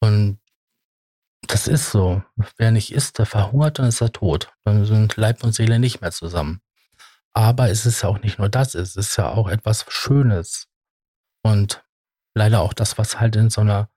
Und 0.00 0.38
das 1.46 1.68
ist 1.68 1.90
so. 1.90 2.22
Wer 2.56 2.70
nicht 2.70 2.92
isst, 2.92 3.18
der 3.18 3.26
verhungert, 3.26 3.78
dann 3.78 3.86
ist 3.86 4.00
er 4.00 4.12
tot. 4.12 4.52
Dann 4.64 4.84
sind 4.84 5.16
Leib 5.16 5.42
und 5.44 5.54
Seele 5.54 5.78
nicht 5.78 6.00
mehr 6.00 6.12
zusammen. 6.12 6.60
Aber 7.32 7.68
es 7.70 7.84
ist 7.84 8.02
ja 8.02 8.08
auch 8.08 8.20
nicht 8.20 8.38
nur 8.38 8.48
das, 8.48 8.74
es 8.74 8.96
ist 8.96 9.16
ja 9.16 9.30
auch 9.30 9.48
etwas 9.48 9.84
Schönes. 9.88 10.68
Und 11.42 11.84
leider 12.34 12.60
auch 12.60 12.72
das, 12.72 12.98
was 12.98 13.20
halt 13.20 13.36
in 13.36 13.50
so 13.50 13.60
einer 13.60 13.90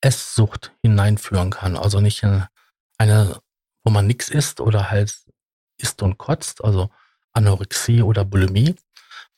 Esssucht 0.00 0.72
hineinführen 0.82 1.50
kann. 1.50 1.76
Also 1.76 2.00
nicht 2.00 2.22
in 2.22 2.44
eine, 2.98 3.40
wo 3.84 3.90
man 3.90 4.06
nichts 4.06 4.28
isst 4.28 4.60
oder 4.60 4.90
halt 4.90 5.16
isst 5.78 6.02
und 6.02 6.18
kotzt, 6.18 6.62
also 6.62 6.90
Anorexie 7.32 8.02
oder 8.02 8.24
Bulimie, 8.24 8.76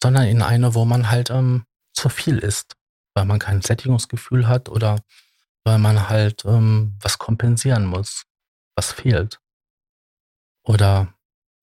sondern 0.02 0.26
in 0.26 0.42
eine, 0.42 0.74
wo 0.74 0.84
man 0.84 1.10
halt 1.10 1.30
ähm, 1.30 1.64
zu 1.92 2.08
viel 2.08 2.38
isst, 2.38 2.76
weil 3.14 3.24
man 3.24 3.38
kein 3.38 3.62
Sättigungsgefühl 3.62 4.48
hat 4.48 4.68
oder 4.68 5.00
weil 5.64 5.78
man 5.78 6.08
halt 6.08 6.44
ähm, 6.44 6.96
was 7.00 7.18
kompensieren 7.18 7.86
muss, 7.86 8.24
was 8.76 8.92
fehlt. 8.92 9.40
Oder 10.66 11.14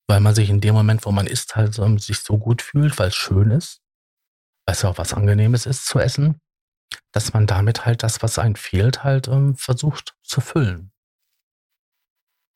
weil 0.07 0.19
man 0.19 0.35
sich 0.35 0.49
in 0.49 0.61
dem 0.61 0.75
Moment, 0.75 1.05
wo 1.05 1.11
man 1.11 1.27
isst, 1.27 1.55
halt 1.55 1.77
ähm, 1.79 1.99
sich 1.99 2.19
so 2.19 2.37
gut 2.37 2.61
fühlt, 2.61 2.97
weil 2.99 3.09
es 3.09 3.15
schön 3.15 3.51
ist, 3.51 3.81
weil 4.65 4.75
es 4.75 4.81
ja 4.81 4.89
auch 4.89 4.97
was 4.97 5.13
Angenehmes 5.13 5.65
ist 5.65 5.85
zu 5.85 5.99
essen, 5.99 6.41
dass 7.13 7.33
man 7.33 7.47
damit 7.47 7.85
halt 7.85 8.03
das, 8.03 8.21
was 8.21 8.39
einem 8.39 8.55
fehlt, 8.55 9.03
halt 9.03 9.27
ähm, 9.27 9.55
versucht 9.55 10.15
zu 10.23 10.41
füllen. 10.41 10.91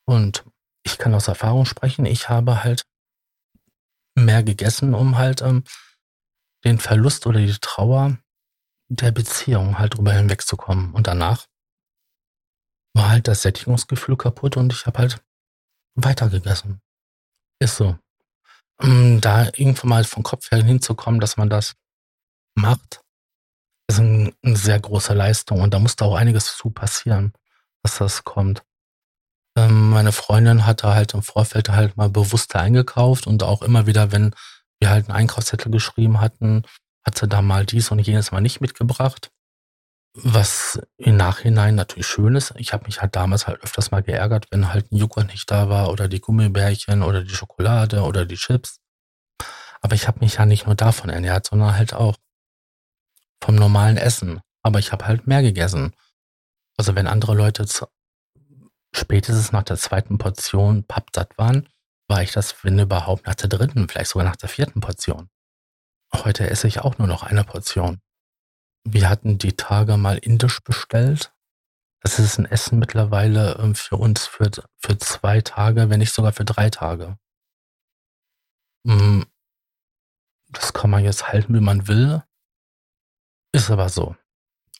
Und 0.07 0.45
ich 0.83 0.97
kann 0.97 1.15
aus 1.15 1.27
Erfahrung 1.27 1.65
sprechen, 1.65 2.05
ich 2.05 2.29
habe 2.29 2.63
halt 2.63 2.83
mehr 4.15 4.43
gegessen, 4.43 4.93
um 4.93 5.17
halt 5.17 5.41
ähm, 5.41 5.63
den 6.63 6.79
Verlust 6.79 7.27
oder 7.27 7.39
die 7.39 7.57
Trauer 7.59 8.17
der 8.89 9.11
Beziehung 9.11 9.79
halt 9.79 9.97
drüber 9.97 10.13
hinwegzukommen. 10.13 10.93
Und 10.93 11.07
danach 11.07 11.47
war 12.93 13.09
halt 13.09 13.27
das 13.27 13.41
Sättigungsgefühl 13.41 14.17
kaputt 14.17 14.57
und 14.57 14.73
ich 14.73 14.85
habe 14.85 14.99
halt 14.99 15.23
weitergegessen. 15.95 16.81
Ist 17.59 17.77
so. 17.77 17.97
Um 18.77 19.21
da 19.21 19.45
irgendwann 19.45 19.89
mal 19.89 20.03
vom 20.03 20.23
Kopf 20.23 20.51
her 20.51 20.63
hinzukommen, 20.63 21.19
dass 21.19 21.37
man 21.37 21.49
das 21.49 21.75
macht, 22.55 23.01
ist 23.87 23.99
ein, 23.99 24.33
eine 24.43 24.55
sehr 24.55 24.79
große 24.79 25.13
Leistung 25.13 25.61
und 25.61 25.73
da 25.73 25.79
musste 25.79 26.05
auch 26.05 26.15
einiges 26.15 26.57
zu 26.57 26.69
passieren, 26.69 27.33
dass 27.83 27.97
das 27.97 28.23
kommt. 28.23 28.63
Ähm, 29.57 29.89
meine 29.89 30.11
Freundin 30.11 30.65
hatte 30.65 30.93
halt 30.93 31.13
im 31.13 31.21
Vorfeld 31.21 31.69
halt 31.69 31.95
mal 31.95 32.09
bewusster 32.09 32.59
eingekauft 32.59 33.27
und 33.27 33.43
auch 33.43 33.61
immer 33.61 33.87
wieder, 33.87 34.11
wenn 34.11 34.35
wir 34.79 34.89
halt 34.89 35.07
einen 35.07 35.17
Einkaufszettel 35.17 35.71
geschrieben 35.71 36.19
hatten, 36.19 36.63
hat 37.05 37.17
sie 37.17 37.27
da 37.27 37.41
mal 37.41 37.65
dies 37.65 37.91
und 37.91 37.99
jenes 37.99 38.31
mal 38.31 38.41
nicht 38.41 38.61
mitgebracht. 38.61 39.31
Was 40.17 40.79
im 40.97 41.17
Nachhinein 41.17 41.75
natürlich 41.75 42.07
schön 42.07 42.35
ist. 42.35 42.53
Ich 42.57 42.71
habe 42.71 42.85
mich 42.85 43.01
halt 43.01 43.15
damals 43.15 43.47
halt 43.47 43.61
öfters 43.61 43.91
mal 43.91 44.01
geärgert, 44.01 44.47
wenn 44.49 44.71
halt 44.73 44.91
ein 44.91 44.97
Joghurt 44.97 45.27
nicht 45.27 45.51
da 45.51 45.69
war 45.69 45.91
oder 45.91 46.07
die 46.07 46.21
Gummibärchen 46.21 47.03
oder 47.03 47.23
die 47.23 47.35
Schokolade 47.35 48.01
oder 48.01 48.25
die 48.25 48.37
Chips. 48.37 48.79
Aber 49.81 49.93
ich 49.93 50.07
habe 50.07 50.21
mich 50.21 50.35
ja 50.35 50.45
nicht 50.45 50.65
nur 50.65 50.75
davon 50.75 51.09
ernährt, 51.09 51.47
sondern 51.47 51.75
halt 51.75 51.93
auch 51.93 52.15
vom 53.43 53.55
normalen 53.55 53.97
Essen. 53.97 54.41
Aber 54.63 54.79
ich 54.79 54.91
habe 54.91 55.05
halt 55.05 55.27
mehr 55.27 55.41
gegessen. 55.41 55.93
Also 56.77 56.95
wenn 56.95 57.07
andere 57.07 57.35
Leute 57.35 57.65
spätestens 58.95 59.51
nach 59.51 59.63
der 59.63 59.77
zweiten 59.77 60.17
Portion 60.17 60.85
pappsatt 60.85 61.37
waren, 61.37 61.67
war 62.07 62.23
ich 62.23 62.31
das, 62.31 62.63
wenn 62.63 62.79
überhaupt, 62.79 63.27
nach 63.27 63.35
der 63.35 63.49
dritten, 63.49 63.87
vielleicht 63.89 64.11
sogar 64.11 64.25
nach 64.27 64.35
der 64.35 64.49
vierten 64.49 64.79
Portion. 64.79 65.29
Heute 66.23 66.49
esse 66.49 66.67
ich 66.67 66.79
auch 66.79 66.97
nur 66.97 67.07
noch 67.07 67.23
eine 67.23 67.43
Portion. 67.43 67.99
Wir 68.83 69.09
hatten 69.09 69.37
die 69.37 69.55
Tage 69.57 69.97
mal 69.97 70.17
indisch 70.17 70.63
bestellt. 70.63 71.33
Das 72.01 72.19
ist 72.19 72.37
ein 72.37 72.45
Essen 72.45 72.77
mittlerweile 72.79 73.57
ähm, 73.59 73.73
für 73.75 73.97
uns 73.97 74.27
für, 74.27 74.51
für 74.77 74.97
zwei 74.97 75.41
Tage, 75.41 75.89
wenn 75.89 75.99
nicht 75.99 76.13
sogar 76.13 76.33
für 76.33 76.45
drei 76.45 76.69
Tage. 76.69 77.17
Mm, 78.83 79.23
das 80.49 80.73
kann 80.73 80.91
man 80.91 81.03
jetzt 81.03 81.27
halten, 81.27 81.55
wie 81.55 81.59
man 81.61 81.87
will. 81.87 82.23
Ist 83.51 83.71
aber 83.71 83.89
so. 83.89 84.15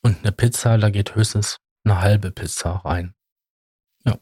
Und 0.02 0.18
eine 0.20 0.32
Pizza, 0.32 0.78
da 0.78 0.90
geht 0.90 1.16
höchstens 1.16 1.58
eine 1.84 2.00
halbe 2.00 2.30
Pizza 2.30 2.76
rein. 2.84 3.14
Ja. 4.04 4.18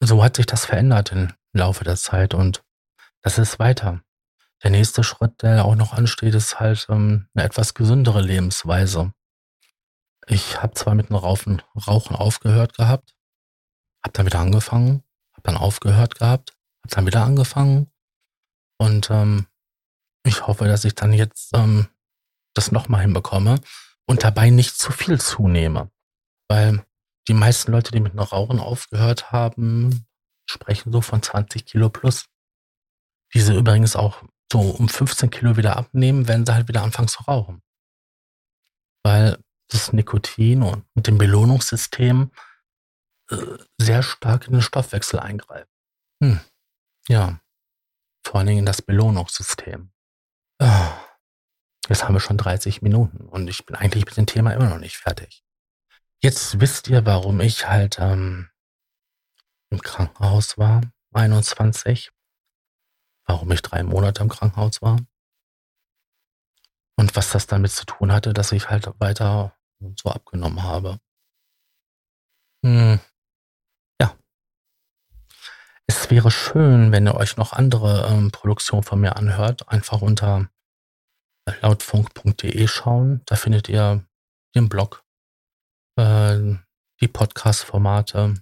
So 0.00 0.22
hat 0.22 0.36
sich 0.36 0.46
das 0.46 0.66
verändert 0.66 1.12
im 1.12 1.32
Laufe 1.54 1.84
der 1.84 1.96
Zeit 1.96 2.34
und 2.34 2.62
das 3.22 3.38
ist 3.38 3.58
weiter. 3.58 4.02
Der 4.62 4.70
nächste 4.70 5.02
Schritt, 5.02 5.42
der 5.42 5.64
auch 5.64 5.74
noch 5.74 5.92
ansteht, 5.92 6.34
ist 6.34 6.60
halt 6.60 6.86
ähm, 6.88 7.28
eine 7.34 7.44
etwas 7.44 7.74
gesündere 7.74 8.20
Lebensweise. 8.20 9.12
Ich 10.26 10.62
habe 10.62 10.74
zwar 10.74 10.94
mit 10.94 11.08
dem 11.08 11.16
Rauchen, 11.16 11.62
Rauchen 11.74 12.14
aufgehört 12.14 12.74
gehabt, 12.76 13.14
habe 14.04 14.12
dann 14.12 14.26
wieder 14.26 14.38
angefangen, 14.38 15.02
habe 15.32 15.42
dann 15.42 15.56
aufgehört 15.56 16.14
gehabt, 16.16 16.52
habe 16.84 16.94
dann 16.94 17.06
wieder 17.06 17.24
angefangen 17.24 17.90
und 18.78 19.10
ähm, 19.10 19.46
ich 20.24 20.46
hoffe, 20.46 20.66
dass 20.66 20.84
ich 20.84 20.94
dann 20.94 21.12
jetzt 21.12 21.50
ähm, 21.54 21.88
das 22.54 22.70
nochmal 22.70 23.02
hinbekomme 23.02 23.60
und 24.06 24.22
dabei 24.22 24.50
nicht 24.50 24.76
zu 24.76 24.92
viel 24.92 25.20
zunehme, 25.20 25.90
weil 26.48 26.84
die 27.28 27.34
meisten 27.34 27.72
Leute, 27.72 27.92
die 27.92 28.00
mit 28.00 28.12
dem 28.12 28.20
Rauchen 28.20 28.60
aufgehört 28.60 29.32
haben, 29.32 30.06
sprechen 30.48 30.92
so 30.92 31.00
von 31.00 31.22
20 31.22 31.66
Kilo 31.66 31.88
plus. 31.88 32.26
Diese 33.34 33.56
übrigens 33.56 33.96
auch 33.96 34.22
so 34.52 34.60
um 34.60 34.88
15 34.88 35.30
Kilo 35.30 35.56
wieder 35.56 35.76
abnehmen, 35.76 36.28
wenn 36.28 36.46
sie 36.46 36.54
halt 36.54 36.68
wieder 36.68 36.82
anfangen 36.82 37.08
zu 37.08 37.22
rauchen. 37.24 37.62
Weil 39.02 39.42
das 39.68 39.92
Nikotin 39.92 40.62
und 40.62 40.84
dem 40.94 41.18
Belohnungssystem 41.18 42.30
äh, 43.30 43.36
sehr 43.78 44.02
stark 44.02 44.46
in 44.46 44.52
den 44.52 44.62
Stoffwechsel 44.62 45.18
eingreift. 45.18 45.72
Hm. 46.22 46.40
Ja, 47.08 47.40
vor 48.24 48.36
allen 48.36 48.46
Dingen 48.46 48.60
in 48.60 48.66
das 48.66 48.82
Belohnungssystem. 48.82 49.90
Ah. 50.60 50.98
Jetzt 51.88 52.04
haben 52.04 52.14
wir 52.14 52.20
schon 52.20 52.38
30 52.38 52.80
Minuten 52.82 53.26
und 53.26 53.48
ich 53.48 53.66
bin 53.66 53.74
eigentlich 53.74 54.06
mit 54.06 54.16
dem 54.16 54.26
Thema 54.26 54.52
immer 54.52 54.68
noch 54.68 54.78
nicht 54.78 54.98
fertig. 54.98 55.42
Jetzt 56.22 56.60
wisst 56.60 56.86
ihr, 56.88 57.04
warum 57.06 57.40
ich 57.40 57.66
halt 57.66 57.98
ähm, 57.98 58.50
im 59.70 59.80
Krankenhaus 59.82 60.58
war, 60.58 60.82
21, 61.12 62.12
warum 63.26 63.50
ich 63.52 63.62
drei 63.62 63.82
Monate 63.82 64.22
im 64.22 64.28
Krankenhaus 64.28 64.82
war. 64.82 64.98
Und 66.96 67.16
was 67.16 67.30
das 67.30 67.46
damit 67.46 67.72
zu 67.72 67.86
tun 67.86 68.12
hatte, 68.12 68.32
dass 68.32 68.52
ich 68.52 68.68
halt 68.68 68.88
weiter 69.00 69.56
so 70.00 70.10
abgenommen 70.10 70.62
habe. 70.62 70.98
Hm. 72.64 73.00
Ja. 74.00 74.16
Es 75.86 76.10
wäre 76.10 76.30
schön, 76.30 76.92
wenn 76.92 77.06
ihr 77.06 77.14
euch 77.14 77.36
noch 77.36 77.52
andere 77.52 78.06
ähm, 78.08 78.30
Produktionen 78.30 78.84
von 78.84 79.00
mir 79.00 79.16
anhört. 79.16 79.68
Einfach 79.68 80.02
unter 80.02 80.48
lautfunk.de 81.60 82.66
schauen. 82.68 83.22
Da 83.26 83.36
findet 83.36 83.68
ihr 83.68 84.06
den 84.54 84.68
Blog, 84.68 85.04
äh, 85.96 86.56
die 87.00 87.08
Podcast-Formate 87.08 88.34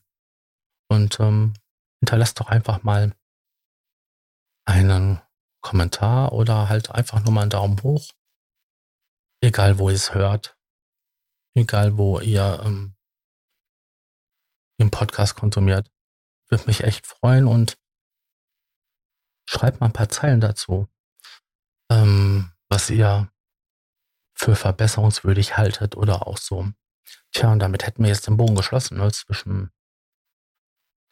und 0.88 1.20
ähm, 1.20 1.54
hinterlasst 2.00 2.40
doch 2.40 2.48
einfach 2.48 2.82
mal 2.82 3.14
einen 4.64 5.20
Kommentar 5.60 6.32
oder 6.32 6.68
halt 6.68 6.90
einfach 6.90 7.22
nur 7.22 7.32
mal 7.32 7.42
einen 7.42 7.50
Daumen 7.50 7.82
hoch. 7.82 8.10
Egal, 9.42 9.78
wo 9.78 9.88
ihr 9.88 9.94
es 9.94 10.14
hört. 10.14 10.58
Egal, 11.54 11.96
wo 11.96 12.20
ihr 12.20 12.62
ähm, 12.64 12.96
den 14.80 14.90
Podcast 14.90 15.36
konsumiert. 15.36 15.90
Würde 16.48 16.66
mich 16.66 16.82
echt 16.84 17.06
freuen 17.06 17.46
und 17.46 17.78
schreibt 19.48 19.80
mal 19.80 19.86
ein 19.86 19.92
paar 19.92 20.08
Zeilen 20.08 20.40
dazu, 20.40 20.88
ähm, 21.90 22.52
was 22.68 22.90
ihr 22.90 23.32
für 24.34 24.56
verbesserungswürdig 24.56 25.56
haltet 25.56 25.96
oder 25.96 26.26
auch 26.26 26.38
so. 26.38 26.68
Tja, 27.32 27.52
und 27.52 27.58
damit 27.58 27.86
hätten 27.86 28.02
wir 28.02 28.10
jetzt 28.10 28.26
den 28.26 28.36
Bogen 28.36 28.54
geschlossen 28.54 28.98
ne, 28.98 29.10
zwischen 29.12 29.70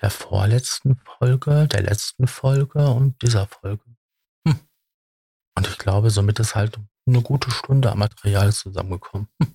der 0.00 0.11
vorletzten 0.11 0.96
Folge, 0.96 1.66
der 1.68 1.82
letzten 1.82 2.26
Folge 2.26 2.88
und 2.88 3.20
dieser 3.22 3.46
Folge. 3.46 3.84
Hm. 4.46 4.61
Und 5.56 5.66
ich 5.66 5.78
glaube, 5.78 6.11
somit 6.11 6.38
ist 6.38 6.54
halt 6.54 6.78
eine 7.06 7.22
gute 7.22 7.50
Stunde 7.50 7.90
am 7.90 7.98
Material 7.98 8.52
zusammengekommen. 8.52 9.28
Hm. 9.42 9.54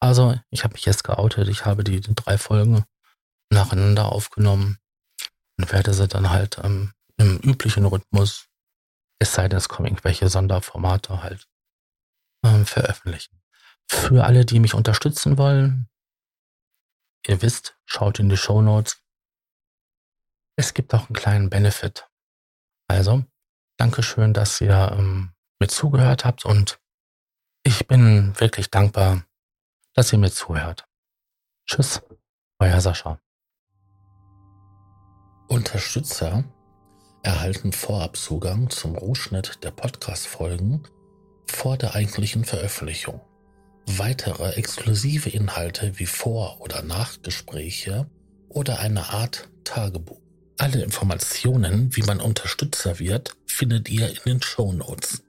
Also, 0.00 0.38
ich 0.50 0.64
habe 0.64 0.74
mich 0.74 0.84
jetzt 0.84 1.04
geoutet. 1.04 1.48
Ich 1.48 1.64
habe 1.64 1.84
die 1.84 2.00
drei 2.00 2.38
Folgen 2.38 2.84
nacheinander 3.50 4.12
aufgenommen 4.12 4.78
und 5.58 5.72
werde 5.72 5.94
sie 5.94 6.08
dann 6.08 6.30
halt 6.30 6.58
ähm, 6.62 6.92
im 7.16 7.38
üblichen 7.38 7.86
Rhythmus, 7.86 8.48
es 9.18 9.32
sei 9.32 9.48
denn, 9.48 9.58
es 9.58 9.68
kommen 9.68 9.86
irgendwelche 9.86 10.28
Sonderformate 10.28 11.22
halt, 11.22 11.48
ähm, 12.44 12.66
veröffentlichen. 12.66 13.40
Für 13.88 14.24
alle, 14.24 14.44
die 14.44 14.60
mich 14.60 14.74
unterstützen 14.74 15.38
wollen, 15.38 15.88
ihr 17.26 17.40
wisst, 17.42 17.78
schaut 17.86 18.18
in 18.18 18.28
die 18.28 18.36
Show 18.36 18.60
Notes. 18.60 19.03
Es 20.56 20.74
gibt 20.74 20.94
auch 20.94 21.06
einen 21.06 21.14
kleinen 21.14 21.50
Benefit. 21.50 22.08
Also, 22.88 23.24
Dankeschön, 23.76 24.32
dass 24.32 24.60
ihr 24.60 24.92
ähm, 24.96 25.32
mir 25.58 25.68
zugehört 25.68 26.24
habt 26.24 26.44
und 26.44 26.78
ich 27.64 27.88
bin 27.88 28.38
wirklich 28.38 28.70
dankbar, 28.70 29.24
dass 29.94 30.12
ihr 30.12 30.18
mir 30.18 30.30
zuhört. 30.30 30.86
Tschüss, 31.66 32.02
euer 32.58 32.80
Sascha. 32.80 33.18
Unterstützer 35.48 36.44
erhalten 37.22 37.72
Vorabzugang 37.72 38.70
zum 38.70 38.96
Rohschnitt 38.96 39.64
der 39.64 39.70
Podcast-Folgen 39.70 40.86
vor 41.50 41.76
der 41.76 41.94
eigentlichen 41.94 42.44
Veröffentlichung. 42.44 43.20
Weitere 43.86 44.52
exklusive 44.52 45.30
Inhalte 45.30 45.98
wie 45.98 46.06
Vor- 46.06 46.60
oder 46.60 46.82
Nachgespräche 46.82 48.10
oder 48.48 48.78
eine 48.78 49.10
Art 49.10 49.50
Tagebuch. 49.64 50.23
Alle 50.56 50.82
Informationen, 50.82 51.94
wie 51.96 52.02
man 52.02 52.20
Unterstützer 52.20 53.00
wird, 53.00 53.36
findet 53.44 53.88
ihr 53.88 54.08
in 54.08 54.20
den 54.24 54.42
Show 54.42 54.72
Notes. 54.72 55.23